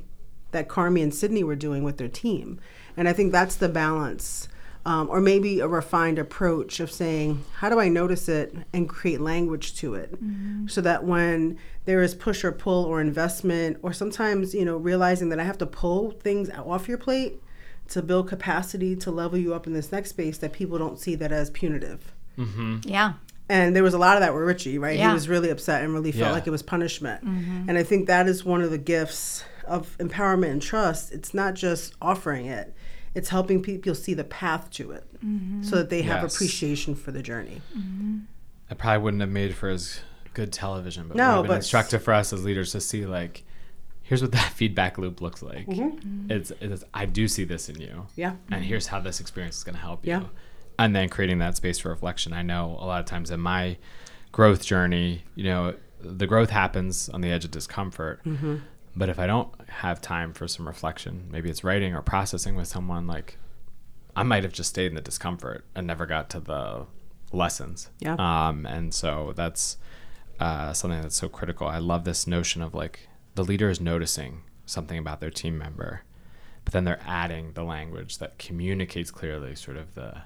[0.52, 2.60] that Carmy and Sydney were doing with their team.
[2.98, 4.50] And I think that's the balance.
[4.90, 9.22] Um, or maybe a refined approach of saying, how do I notice it and create
[9.22, 10.68] language to it mm-hmm.
[10.68, 15.30] so that when there is push or pull or investment, or sometimes, you know, realizing
[15.30, 17.40] that I have to pull things off your plate
[17.90, 21.14] to build capacity to level you up in this next space, that people don't see
[21.16, 22.12] that as punitive.
[22.40, 22.80] Mm-hmm.
[22.86, 23.14] Yeah.
[23.48, 24.98] And there was a lot of that with Richie, right?
[24.98, 25.10] Yeah.
[25.10, 26.32] He was really upset and really felt Yeah.
[26.32, 27.24] like it was punishment.
[27.24, 27.70] Mm-hmm.
[27.70, 31.12] And I think that is one of the gifts of empowerment and trust.
[31.12, 32.74] It's not just offering it,
[33.16, 35.06] it's helping people see the path to it
[35.62, 36.36] so that they have Yes.
[36.36, 37.62] appreciation for the journey.
[38.72, 40.02] I probably wouldn't have made for as
[40.34, 43.06] good television, but No, would have been but- instructive for us as leaders to see
[43.06, 43.44] like,
[44.04, 45.66] here's what that feedback loop looks like.
[45.68, 46.32] Mm-hmm.
[46.32, 48.34] It's, it's I do see this in you, Yeah.
[48.52, 50.12] and here's how this experience is going to help you.
[50.14, 50.24] Yeah.
[50.78, 52.32] And then creating that space for reflection.
[52.32, 53.78] I know a lot of times in my
[54.32, 58.24] growth journey, you know, the growth happens on the edge of discomfort.
[58.24, 58.58] Mm-hmm.
[59.00, 62.68] But if I don't have time for some reflection, maybe it's writing or processing with
[62.68, 63.38] someone, like
[64.14, 66.86] I might have just stayed in the discomfort and never got to the
[67.32, 67.90] lessons.
[68.00, 68.16] Yeah.
[68.20, 69.78] Um, and so that's
[70.42, 71.66] uh, something that's so critical.
[71.66, 76.02] I love this notion of like the leader is noticing something about their team member,
[76.66, 80.24] but then they're adding the language that communicates clearly, sort of the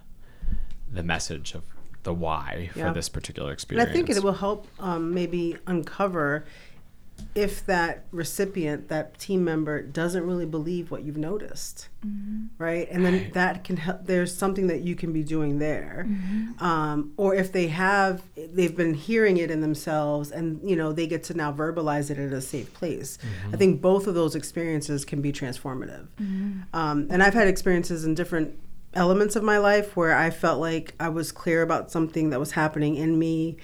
[0.91, 1.61] the message of
[2.01, 2.88] the why Yeah.
[2.88, 3.88] for this particular experience.
[3.88, 3.91] And.
[3.91, 6.45] I think it will help um, maybe uncover
[7.36, 11.89] if that recipient, that team member, doesn't really believe what you've noticed,
[12.59, 12.88] right?
[12.91, 13.34] And then Right.
[13.34, 14.05] that can help.
[14.05, 16.07] There's something that you can be doing there,
[16.59, 21.07] um, or if they have, they've been hearing it in themselves, and you know they
[21.07, 23.18] get to now verbalize it at a safe place.
[23.51, 26.07] I think both of those experiences can be transformative.
[26.74, 28.59] Um, and I've had experiences in different
[28.93, 32.51] elements of my life where I felt like I was clear about something that was
[32.51, 33.57] happening in me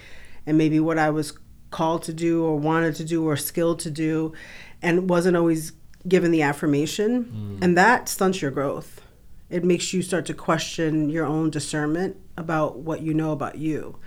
[0.48, 1.38] and maybe what I was
[1.72, 4.34] called to do or wanted to do or skilled to do
[4.82, 5.74] and wasn't always
[6.08, 7.60] given the affirmation.
[7.62, 9.02] And that stunts your growth.
[9.50, 13.98] It makes you start to question your own discernment about what you know about you.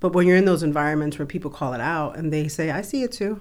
[0.00, 2.82] But when you're in those environments where people call it out and they say, I
[2.82, 3.40] see it too,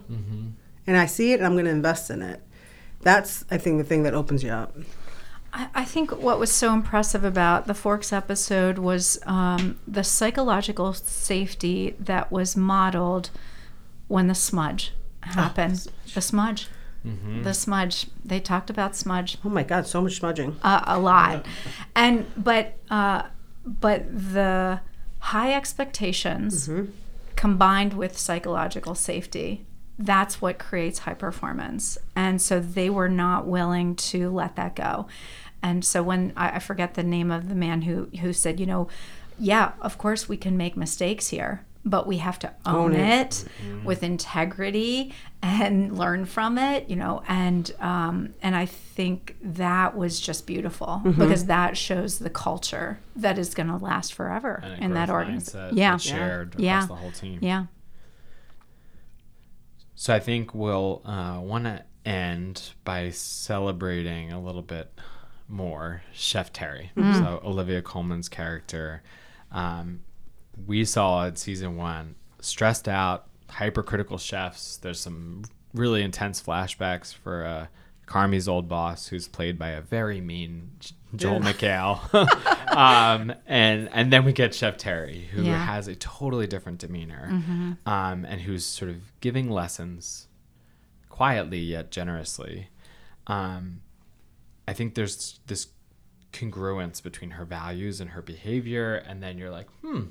[0.88, 2.41] and I see it and I'm going to invest in it,
[3.01, 4.75] that's, I think, the thing that opens you up.
[5.53, 10.93] I, I think what was so impressive about the Forks episode was um, the psychological
[10.93, 13.30] safety that was modeled
[14.08, 15.88] when the smudge happened.
[16.14, 16.68] the smudge.
[17.43, 18.08] The smudge.
[18.26, 20.58] They talked about smudge Oh my God, so much smudging.
[20.62, 21.45] uh, a lot,
[21.95, 23.24] and but uh,
[23.66, 24.82] but the
[25.20, 26.70] high expectations
[27.36, 29.66] combined with psychological safety
[29.99, 35.08] that's what creates high performance and so they were not willing to let that go
[35.64, 38.66] and so when I, I forget the name of the man who who said you
[38.68, 38.88] know
[39.39, 43.46] yeah of course we can make mistakes here but we have to own, Own it,
[43.62, 43.84] it.
[43.86, 50.20] with integrity and learn from it you know and um, and i think that was
[50.20, 54.94] just beautiful because that shows the culture that is going to last forever And in
[54.94, 56.86] that organization yeah that's shared across Yeah.
[56.88, 57.40] the whole team.
[57.42, 57.66] yeah
[59.96, 64.94] So I think we'll uh, want to end by celebrating a little bit
[65.48, 66.92] more Chef Terry.
[66.96, 69.02] So Olivia Colman's character,
[69.52, 70.02] um,
[70.66, 74.78] we saw in season one, stressed out, hypercritical chefs.
[74.78, 75.43] There's some
[75.74, 77.68] really intense flashbacks for uh,
[78.05, 80.72] Carmy's old boss, who's played by a very mean
[81.16, 81.99] Joel McHale.
[82.76, 85.58] um, and and then we get Chef Terry, who Yeah.
[85.58, 87.30] has a totally different demeanor,
[87.86, 90.28] um, and who's sort of giving lessons
[91.10, 92.70] quietly yet generously.
[93.28, 93.82] Um,
[94.68, 95.68] I think there's this
[96.34, 100.01] congruence between her values and her behavior, and then you're like, hmm,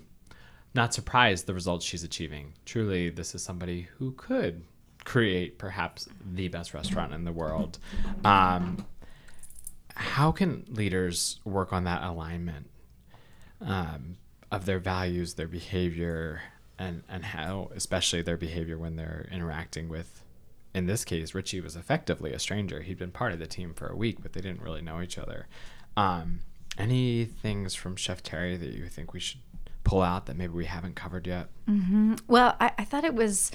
[0.76, 2.52] not surprised the results she's achieving.
[2.64, 4.62] Truly, this is somebody who could
[5.04, 7.78] create perhaps the best restaurant in the world.
[8.24, 8.84] Um,
[9.94, 12.68] how can leaders work on that alignment
[13.60, 14.18] um,
[14.52, 16.42] of their values, their behavior,
[16.78, 20.22] and and how, especially their behavior when they're interacting with?
[20.74, 22.82] In this case, Richie was effectively a stranger.
[22.82, 25.16] He'd been part of the team for a week, but they didn't really know each
[25.16, 25.48] other.
[25.96, 26.40] Um,
[26.76, 29.40] any things from Chef Terry that you think we should
[29.86, 31.48] pull out that maybe we haven't covered yet?
[31.70, 32.16] Mm-hmm.
[32.26, 33.52] Well, I, I thought it was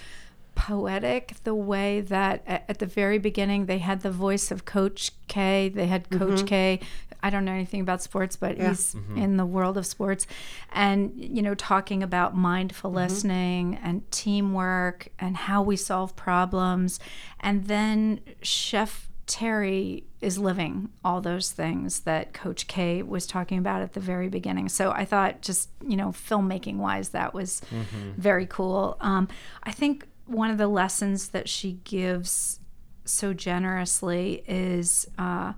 [0.56, 5.12] poetic the way that at, at the very beginning they had the voice of Coach
[5.28, 5.70] K.
[5.70, 6.20] They had mm-hmm.
[6.20, 6.80] Coach K.
[7.22, 8.70] I don't know anything about sports, but Yeah.
[8.70, 9.18] he's mm-hmm.
[9.18, 10.26] in the world of sports.
[10.72, 17.00] And, you know, talking about mindful listening and teamwork and how we solve problems.
[17.42, 23.82] And then Chef Terry is living all those things that Coach K was talking about
[23.82, 24.68] at the very beginning.
[24.68, 27.62] So I thought, just you know, filmmaking wise, that was
[28.18, 28.98] very cool.
[29.00, 29.30] Um,
[29.64, 32.60] I think one of the lessons that she gives
[33.06, 35.54] so generously is uh,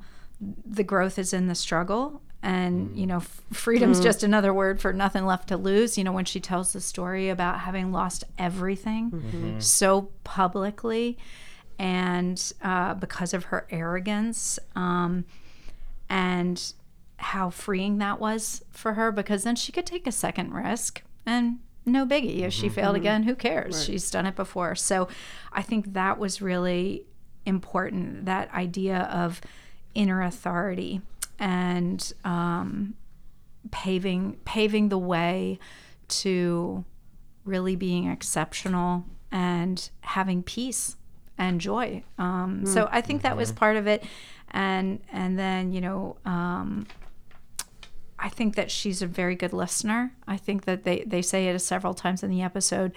[0.63, 2.21] the growth is in the struggle.
[2.43, 5.97] And, you know, f- freedom's just another word for nothing left to lose.
[5.97, 11.17] You know, when she tells the story about having lost everything so publicly
[11.83, 15.25] and uh, because of her arrogance um,
[16.09, 16.73] and
[17.17, 21.59] how freeing that was for her because then she could take a second risk and
[21.85, 22.39] no biggie.
[22.39, 23.83] If she failed again who cares?
[23.83, 24.75] She's done it before.
[24.75, 25.09] So
[25.51, 27.05] i think that was really
[27.45, 29.41] important that idea of
[29.93, 31.01] inner authority
[31.37, 32.93] and um,
[33.71, 35.59] paving paving the way
[36.07, 36.85] to
[37.43, 39.03] really being exceptional
[39.33, 40.95] and having peace
[41.37, 42.03] and joy.
[42.17, 44.03] Um, So I think that was part of it,
[44.51, 46.17] and and then you know.
[46.25, 46.87] Um,
[48.19, 50.13] I think that she's a very good listener.
[50.25, 52.93] I think that they, they say it several times in the episode.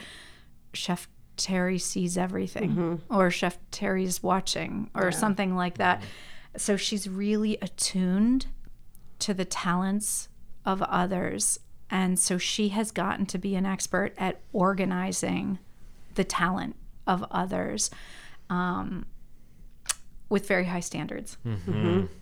[0.72, 6.00] Chef Terry sees everything, or Chef Terry's watching, or something like that.
[6.56, 8.46] So she's really attuned
[9.18, 10.28] to the talents
[10.64, 11.58] of others.
[11.90, 15.58] And so she has gotten to be an expert at organizing
[16.14, 16.76] the talent
[17.06, 17.90] of others
[18.50, 19.06] um,
[20.28, 21.36] with very high standards.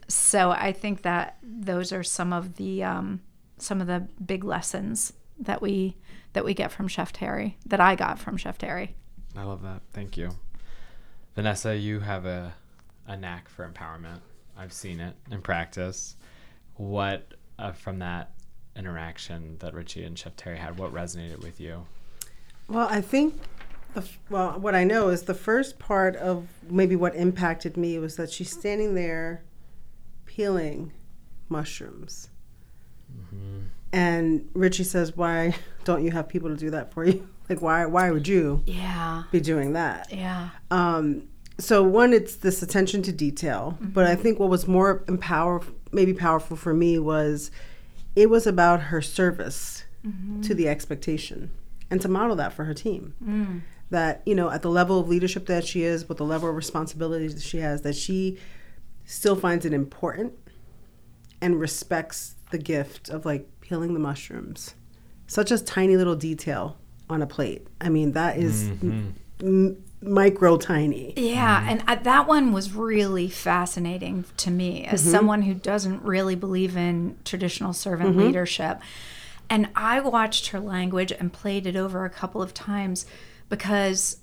[0.08, 3.20] So I think that those are some of the um,
[3.58, 5.96] some of the big lessons that we
[6.32, 8.94] that we get from Chef Terry that I got from Chef Terry.
[9.36, 9.82] I love that.
[9.92, 10.30] Thank you.
[11.34, 12.54] Vanessa, you have a,
[13.06, 14.20] a knack for empowerment.
[14.56, 16.16] I've seen it in practice.
[16.76, 18.30] What uh, from that
[18.76, 21.86] interaction that Richie and Chef Terry had, what resonated with you?
[22.68, 23.34] Well, I think,
[23.94, 27.98] the, f- well, what I know is the first part of maybe what impacted me
[27.98, 29.42] was that she's standing there
[30.26, 30.92] peeling
[31.48, 32.28] mushrooms.
[33.12, 33.60] Mm-hmm.
[33.92, 37.28] And Richie says, Why don't you have people to do that for you?
[37.46, 40.10] Like, why, why would you Yeah, be doing that?
[40.10, 41.28] yeah, Um,
[41.58, 44.22] so one, it's this attention to detail, but I mm-hmm.
[44.22, 45.60] think what was more empower,
[45.92, 47.50] maybe powerful for me was
[48.16, 50.40] it was about her service mm-hmm.
[50.40, 51.50] to the expectation
[51.90, 53.14] and to model that for her team.
[53.24, 53.60] Mm.
[53.90, 56.56] That you know, at the level of leadership that she is, with the level of
[56.56, 58.38] responsibilities that she has, that she
[59.04, 60.32] still finds it important
[61.40, 64.74] and respects the gift of like peeling the mushrooms.
[65.26, 66.78] Such a tiny little detail
[67.08, 67.66] on a plate.
[67.80, 69.10] I mean, that is mm-hmm.
[69.42, 71.12] m- micro tiny.
[71.16, 71.68] Yeah, mm-hmm.
[71.68, 75.10] and uh, that one was really fascinating to me as mm-hmm.
[75.10, 78.80] someone who doesn't really believe in traditional servant leadership.
[79.50, 83.06] And I watched her language and played it over a couple of times
[83.48, 84.18] because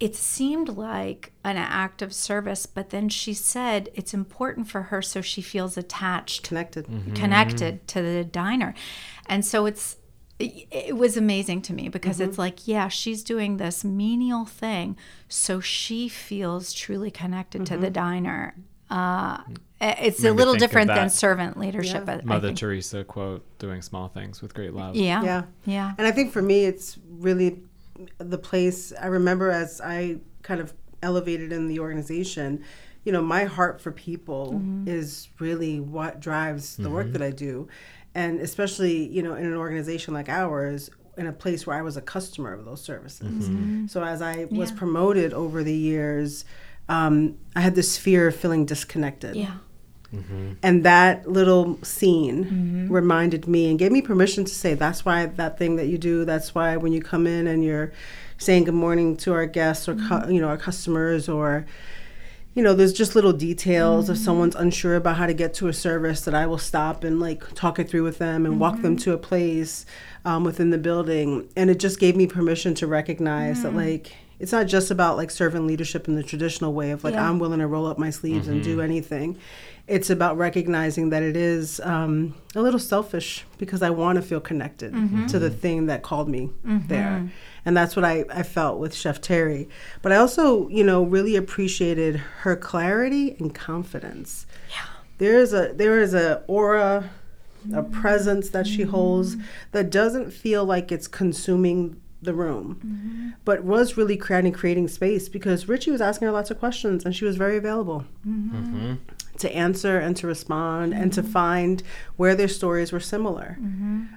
[0.00, 5.00] it seemed like an act of service, but then she said it's important for her
[5.00, 6.86] so she feels attached Connected.
[7.14, 8.74] connected to the diner.
[9.26, 9.96] And so it's
[10.40, 12.28] it it was amazing to me because Mm-hmm.
[12.30, 14.96] it's like, yeah, she's doing this menial thing
[15.28, 17.92] so she feels truly connected to the Mm-hmm.
[17.92, 18.54] diner.
[18.90, 19.38] Uh,
[19.84, 22.04] Uh, it's a little different than servant leadership.
[22.06, 22.14] Yeah.
[22.14, 22.58] I- I Mother think.
[22.58, 24.96] Teresa quote, doing small things with great love.
[24.96, 25.22] Yeah.
[25.22, 25.42] Yeah.
[25.66, 25.92] Yeah.
[25.98, 27.62] And I think for me, it's really
[28.18, 30.72] the place I remember as I kind of
[31.02, 32.64] elevated in the organization.
[33.04, 34.88] You know, my heart for people mm-hmm.
[34.88, 37.12] is really what drives the work mm-hmm.
[37.12, 37.68] that I do.
[38.14, 41.96] And especially, you know, in an organization like ours, in a place where I was
[41.96, 43.48] a customer of those services.
[43.48, 43.86] Mm-hmm.
[43.88, 44.76] So as I was Yeah.
[44.76, 46.44] promoted over the years,
[46.88, 49.36] um, I had this fear of feeling disconnected.
[49.36, 49.56] Yeah.
[50.16, 50.52] Mm-hmm.
[50.62, 52.92] And that little scene mm-hmm.
[52.92, 56.24] reminded me and gave me permission to say, that's why that thing that you do,
[56.24, 57.92] that's why when you come in and you're
[58.38, 61.66] saying good morning to our guests or, cu- you know, our customers or,
[62.54, 64.24] you know, there's just little details if mm-hmm.
[64.24, 67.54] someone's unsure about how to get to a service that I will stop and like
[67.54, 69.86] talk it through with them and walk them to a place
[70.24, 71.48] um, within the building.
[71.56, 73.76] And it just gave me permission to recognize that mm.
[73.76, 77.28] like it's not just about like servant leadership in the traditional way of like Yeah.
[77.28, 79.38] I'm willing to roll up my sleeves and do anything.
[79.86, 84.40] It's about recognizing that it is um, a little selfish because I want to feel
[84.40, 85.26] connected mm-hmm.
[85.26, 86.88] to the thing that called me mm-hmm.
[86.88, 87.28] there.
[87.66, 89.68] And that's what I, I felt with Chef Terry.
[90.00, 94.46] But I also, you know, really appreciated her clarity and confidence.
[94.70, 94.86] Yeah.
[95.18, 97.10] There is a there is a aura,
[97.64, 98.00] a mm-hmm.
[98.00, 99.36] presence that she holds
[99.72, 103.30] that doesn't feel like it's consuming the room, mm-hmm.
[103.44, 107.14] but was really creating creating space because Richie was asking her lots of questions and
[107.14, 108.56] she was very available mm-hmm.
[108.56, 108.94] Mm-hmm.
[109.38, 111.82] to answer and to respond and to find
[112.16, 113.58] where their stories were similar.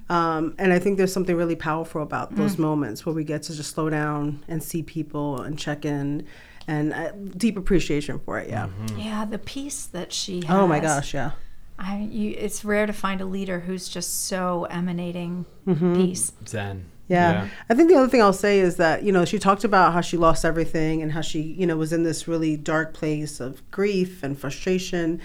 [0.10, 2.60] Um, and I think there's something really powerful about those mm.
[2.60, 6.26] moments where we get to just slow down and see people and check in
[6.68, 8.50] and uh, deep appreciation for it.
[8.50, 8.70] Yeah.
[8.98, 9.26] Yeah.
[9.26, 10.56] The peace that she has.
[10.56, 11.14] Oh my gosh.
[11.14, 11.32] Yeah.
[11.80, 15.96] I, you, it's rare to find a leader who's just so emanating Mm-hmm.
[15.96, 16.32] peace.
[16.48, 16.86] Zen.
[17.08, 17.48] Yeah.
[17.70, 20.02] I think the other thing I'll say is that, you know, she talked about how
[20.02, 23.70] she lost everything and how she, you know, was in this really dark place of
[23.72, 25.22] grief and frustration.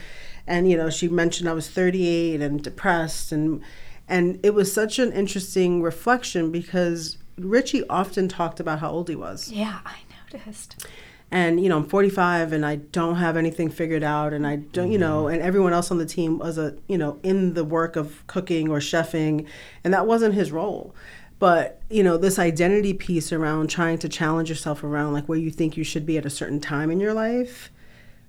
[0.47, 3.62] And, you know, she mentioned I was 38 and depressed and
[4.09, 9.16] and it was such an interesting reflection because Richie often talked about how old he
[9.16, 9.51] was.
[9.51, 10.01] Yeah, I
[10.33, 10.87] noticed.
[11.30, 14.93] And, you know, I'm 45 and I don't have anything figured out and I don't,
[14.93, 15.35] you know, mm-hmm.
[15.35, 18.68] and everyone else on the team was a, you know, in the work of cooking
[18.68, 19.47] or chefing
[19.83, 20.95] and that wasn't his role
[21.43, 25.51] but you know this identity piece around trying to challenge yourself around like where you
[25.51, 27.72] think you should be at a certain time in your life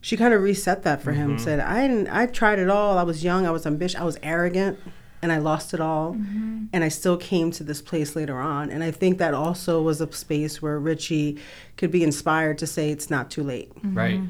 [0.01, 1.37] she kind of reset that for him mm-hmm.
[1.37, 2.97] said i didn't i tried it all.
[2.97, 4.79] I was young i was ambitious i was arrogant
[5.21, 6.65] and i lost it all mm-hmm.
[6.73, 8.71] and i still came to this place later on.
[8.71, 11.37] And i think that also was a space where richie
[11.77, 13.69] could be inspired to say it's not too late.
[13.75, 13.95] Mm-hmm.
[13.95, 14.21] Right.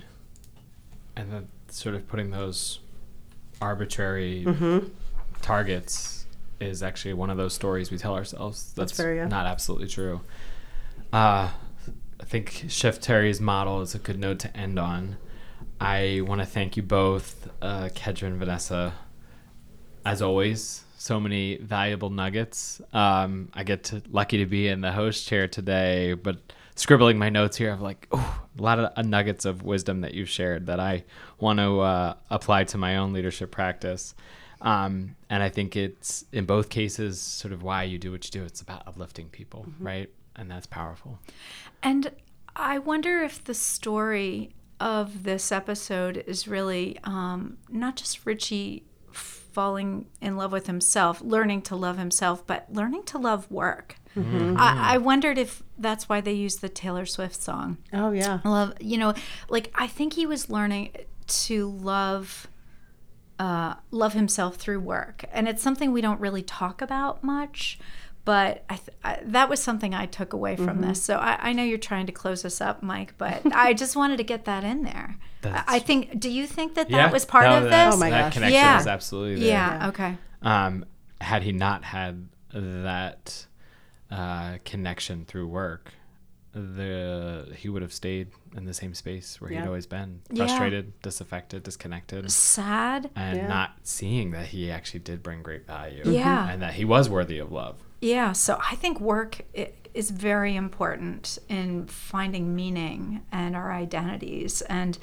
[1.16, 2.80] And then sort of putting those
[3.62, 4.90] arbitrary Mm-hmm.
[5.42, 6.23] targets
[6.68, 8.74] is actually one of those stories we tell ourselves.
[8.76, 9.28] That's, fair, yeah.
[9.28, 10.22] not absolutely true.
[11.12, 11.50] Uh,
[12.20, 15.18] I think Chef Terry's model is a good note to end on.
[15.80, 18.94] I want to thank you both, uh, Kedren and Vanessa,
[20.06, 22.82] as always, so many valuable nuggets.
[22.94, 26.38] Um, I get to lucky to be in the host chair today, but
[26.76, 30.14] scribbling my notes here, I'm like, oh, a lot of uh, nuggets of wisdom that
[30.14, 31.04] you've shared that I
[31.40, 34.16] want to uh, apply to my own leadership practice.
[34.64, 38.32] Um, and I think it's in both cases sort of why you do what you
[38.32, 38.46] do.
[38.46, 39.86] It's about uplifting people, mm-hmm.
[39.86, 40.10] right?
[40.36, 41.20] And that's powerful.
[41.84, 42.12] And
[42.56, 50.08] I wonder if the story of this episode is really um, not just Richie falling
[50.20, 53.98] in love with himself, learning to love himself, but learning to love work.
[54.18, 54.58] Mm-hmm.
[54.58, 57.78] I, I, wondered if that's why they used the Taylor Swift song.
[57.92, 58.74] Oh yeah, love.
[58.80, 59.14] You know,
[59.50, 60.92] like I think he was learning
[61.28, 62.48] to love,
[63.44, 67.78] uh, love himself through work, and it's something we don't really talk about much
[68.26, 70.90] but I th- I, that was something I took away from mm-hmm.
[70.90, 71.04] this.
[71.04, 74.18] So I, I, know you're trying to close us up, Mike, but I just wanted
[74.18, 75.18] to get that in there.
[75.42, 76.20] That's, I think.
[76.20, 77.94] Do you think that yeah, that was part of this?
[77.94, 78.34] Oh my that gosh!
[78.34, 78.80] connection yeah.
[78.80, 79.50] is absolutely there.
[79.50, 79.78] Yeah.
[79.78, 79.88] yeah.
[79.90, 80.18] Okay.
[80.42, 80.86] Um,
[81.20, 83.46] had he not had that
[84.10, 85.92] uh, connection through work,
[86.54, 89.62] the he would have stayed in the same space where yeah.
[89.62, 90.22] he'd always been.
[90.36, 90.92] Frustrated yeah.
[91.02, 92.32] disaffected disconnected.
[92.32, 93.10] Sad.
[93.16, 93.48] And yeah.
[93.48, 96.04] not seeing that he actually did bring great value.
[96.06, 96.50] Yeah.
[96.50, 97.78] And that he was worthy of love.
[98.02, 99.46] Yeah, so I think work
[99.94, 104.98] is very important in finding meaning and our identities, and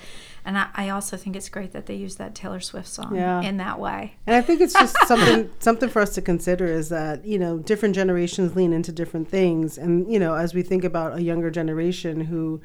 [0.45, 3.41] and I, I also think it's great that they use that Taylor Swift song yeah.
[3.43, 4.17] in that way.
[4.27, 7.59] And I think it's just something something for us to consider is that you know
[7.59, 11.51] different generations lean into different things, and you know as we think about a younger
[11.51, 12.61] generation who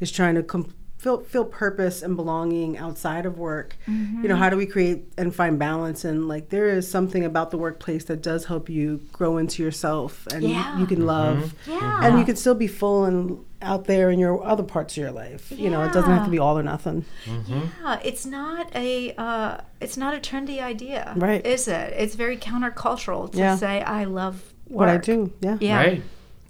[0.00, 4.20] is trying to com- feel feel purpose and belonging outside of work mm-hmm.
[4.20, 7.52] you know how do we create and find balance and like there is something about
[7.52, 10.74] the workplace that does help you grow into yourself and yeah.
[10.74, 11.70] you, you, can love mm-hmm.
[11.70, 12.00] yeah.
[12.02, 15.12] and you can still be full and out there in your other parts of your
[15.12, 15.58] life yeah.
[15.58, 17.60] you know it doesn't have to be all or nothing mm-hmm.
[17.84, 22.36] yeah it's not a uh, it's not a trendy idea right is it it's very
[22.36, 24.80] countercultural to say i love work.
[24.80, 26.02] what i do yeah yeah right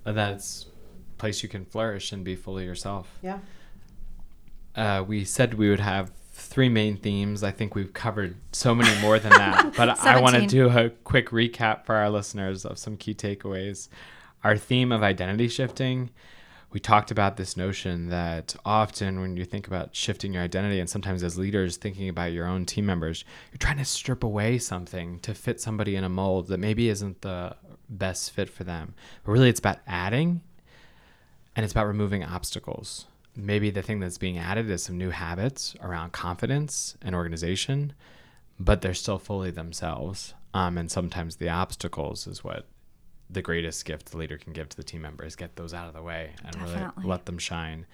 [0.04, 0.66] that's
[1.18, 3.38] place you can flourish and be fully yourself yeah
[4.78, 7.42] uh, we said we would have three main themes.
[7.42, 9.74] I think we've covered so many more than that.
[9.76, 13.88] but I want to do a quick recap for our listeners of some key takeaways.
[14.44, 16.10] Our theme of identity shifting,
[16.70, 20.88] we talked about this notion that often when you think about shifting your identity, and
[20.88, 25.18] sometimes as leaders thinking about your own team members, you're trying to strip away something
[25.20, 27.56] to fit somebody in a mold that maybe isn't the
[27.88, 28.94] best fit for them.
[29.24, 30.40] But really, it's about adding
[31.56, 33.06] and it's about removing obstacles
[33.38, 37.92] maybe the thing that's being added is some new habits around confidence and organization,
[38.58, 40.34] but they're still fully themselves.
[40.52, 42.66] Um, and sometimes the obstacles is what
[43.30, 45.94] the greatest gift the leader can give to the team members get those out of
[45.94, 46.92] the way and Definitely.
[46.96, 47.86] really let them shine.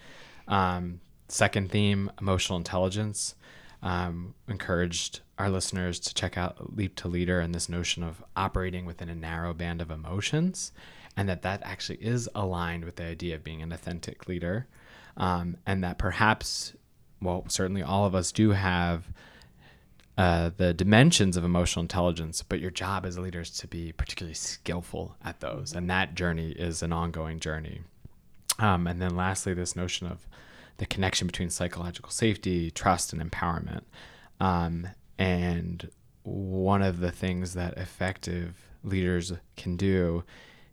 [0.47, 3.35] Um, second theme, emotional intelligence.
[3.83, 8.85] Um, encouraged our listeners to check out Leap to Leader and this notion of operating
[8.85, 10.71] within a narrow band of emotions,
[11.15, 14.65] and that that actually is aligned with the idea of being an authentic leader
[15.17, 16.73] um, and that perhaps,
[17.21, 19.09] well, certainly all of us do have
[20.17, 23.91] uh, the dimensions of emotional intelligence, but your job as a leader is to be
[23.91, 27.81] particularly skillful at those, and that journey is an ongoing journey.
[28.59, 30.27] Um, and then, lastly, this notion of
[30.77, 33.81] the connection between psychological safety, trust, and empowerment.
[34.39, 34.87] Um,
[35.17, 35.89] and
[36.23, 40.23] one of the things that effective leaders can do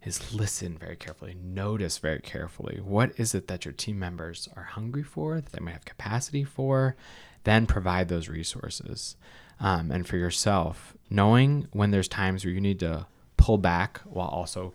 [0.05, 2.81] is listen very carefully, notice very carefully.
[2.83, 6.45] What is it that your team members are hungry for, that they might have capacity
[6.45, 6.97] for?
[7.45, 9.17] Then provide those resources.
[9.61, 14.29] Um, and for yourself, knowing when there's times where you need to pull back while
[14.29, 14.75] also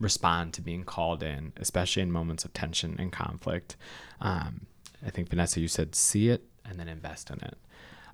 [0.00, 3.76] respond to being called in, especially in moments of tension and conflict.
[4.20, 4.66] Um,
[5.06, 7.56] I think Vanessa, you said see it and then invest in it.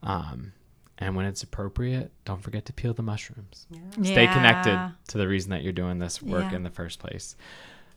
[0.03, 0.53] Um,
[1.01, 3.67] and when it's appropriate, don't forget to peel the mushrooms.
[3.71, 3.81] Yeah.
[4.03, 4.35] Stay yeah.
[4.35, 6.57] connected to the reason that you're doing this work yeah.
[6.57, 7.37] in the first place.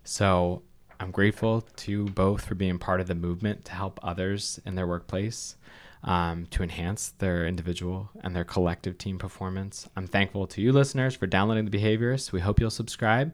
[0.06, 0.62] So
[1.00, 4.76] I'm grateful to you both for being part of the movement to help others in
[4.76, 5.58] their workplace.
[6.06, 9.88] Um, to enhance their individual and their collective team performance.
[9.96, 12.34] I'm thankful to you listeners for downloading The Behaviorist.
[12.34, 13.34] We hope you'll subscribe.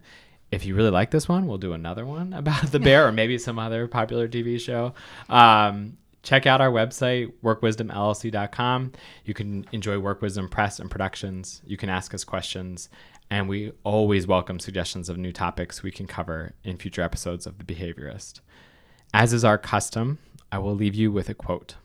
[0.51, 3.39] If you really like this one, we'll do another one about the bear or maybe
[3.39, 4.93] some other popular TV show.
[5.29, 8.91] Um, check out our website, workwisdomllc.com.
[9.25, 11.61] You can enjoy Work Wisdom press and productions.
[11.65, 12.89] You can ask us questions,
[13.29, 17.57] and we always welcome suggestions of new topics we can cover in future episodes of
[17.57, 18.41] The Behaviorist.
[19.13, 20.19] As is our custom,
[20.51, 21.75] I will leave you with a quote.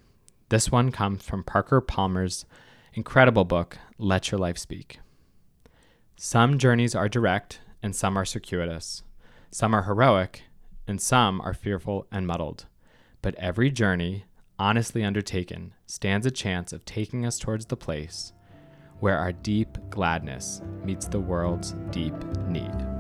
[0.49, 2.45] This one comes from Parker Palmer's
[2.93, 5.01] incredible book, Let Your Life Speak.
[6.17, 9.03] Some journeys are direct and some are circuitous.
[9.51, 10.43] Some are heroic
[10.87, 12.67] and some are fearful and muddled
[13.25, 14.27] but every journey,
[14.59, 18.35] honestly undertaken, stands a chance of taking us towards the place
[19.01, 22.13] where our deep gladness meets the world's deep
[22.47, 22.94] need.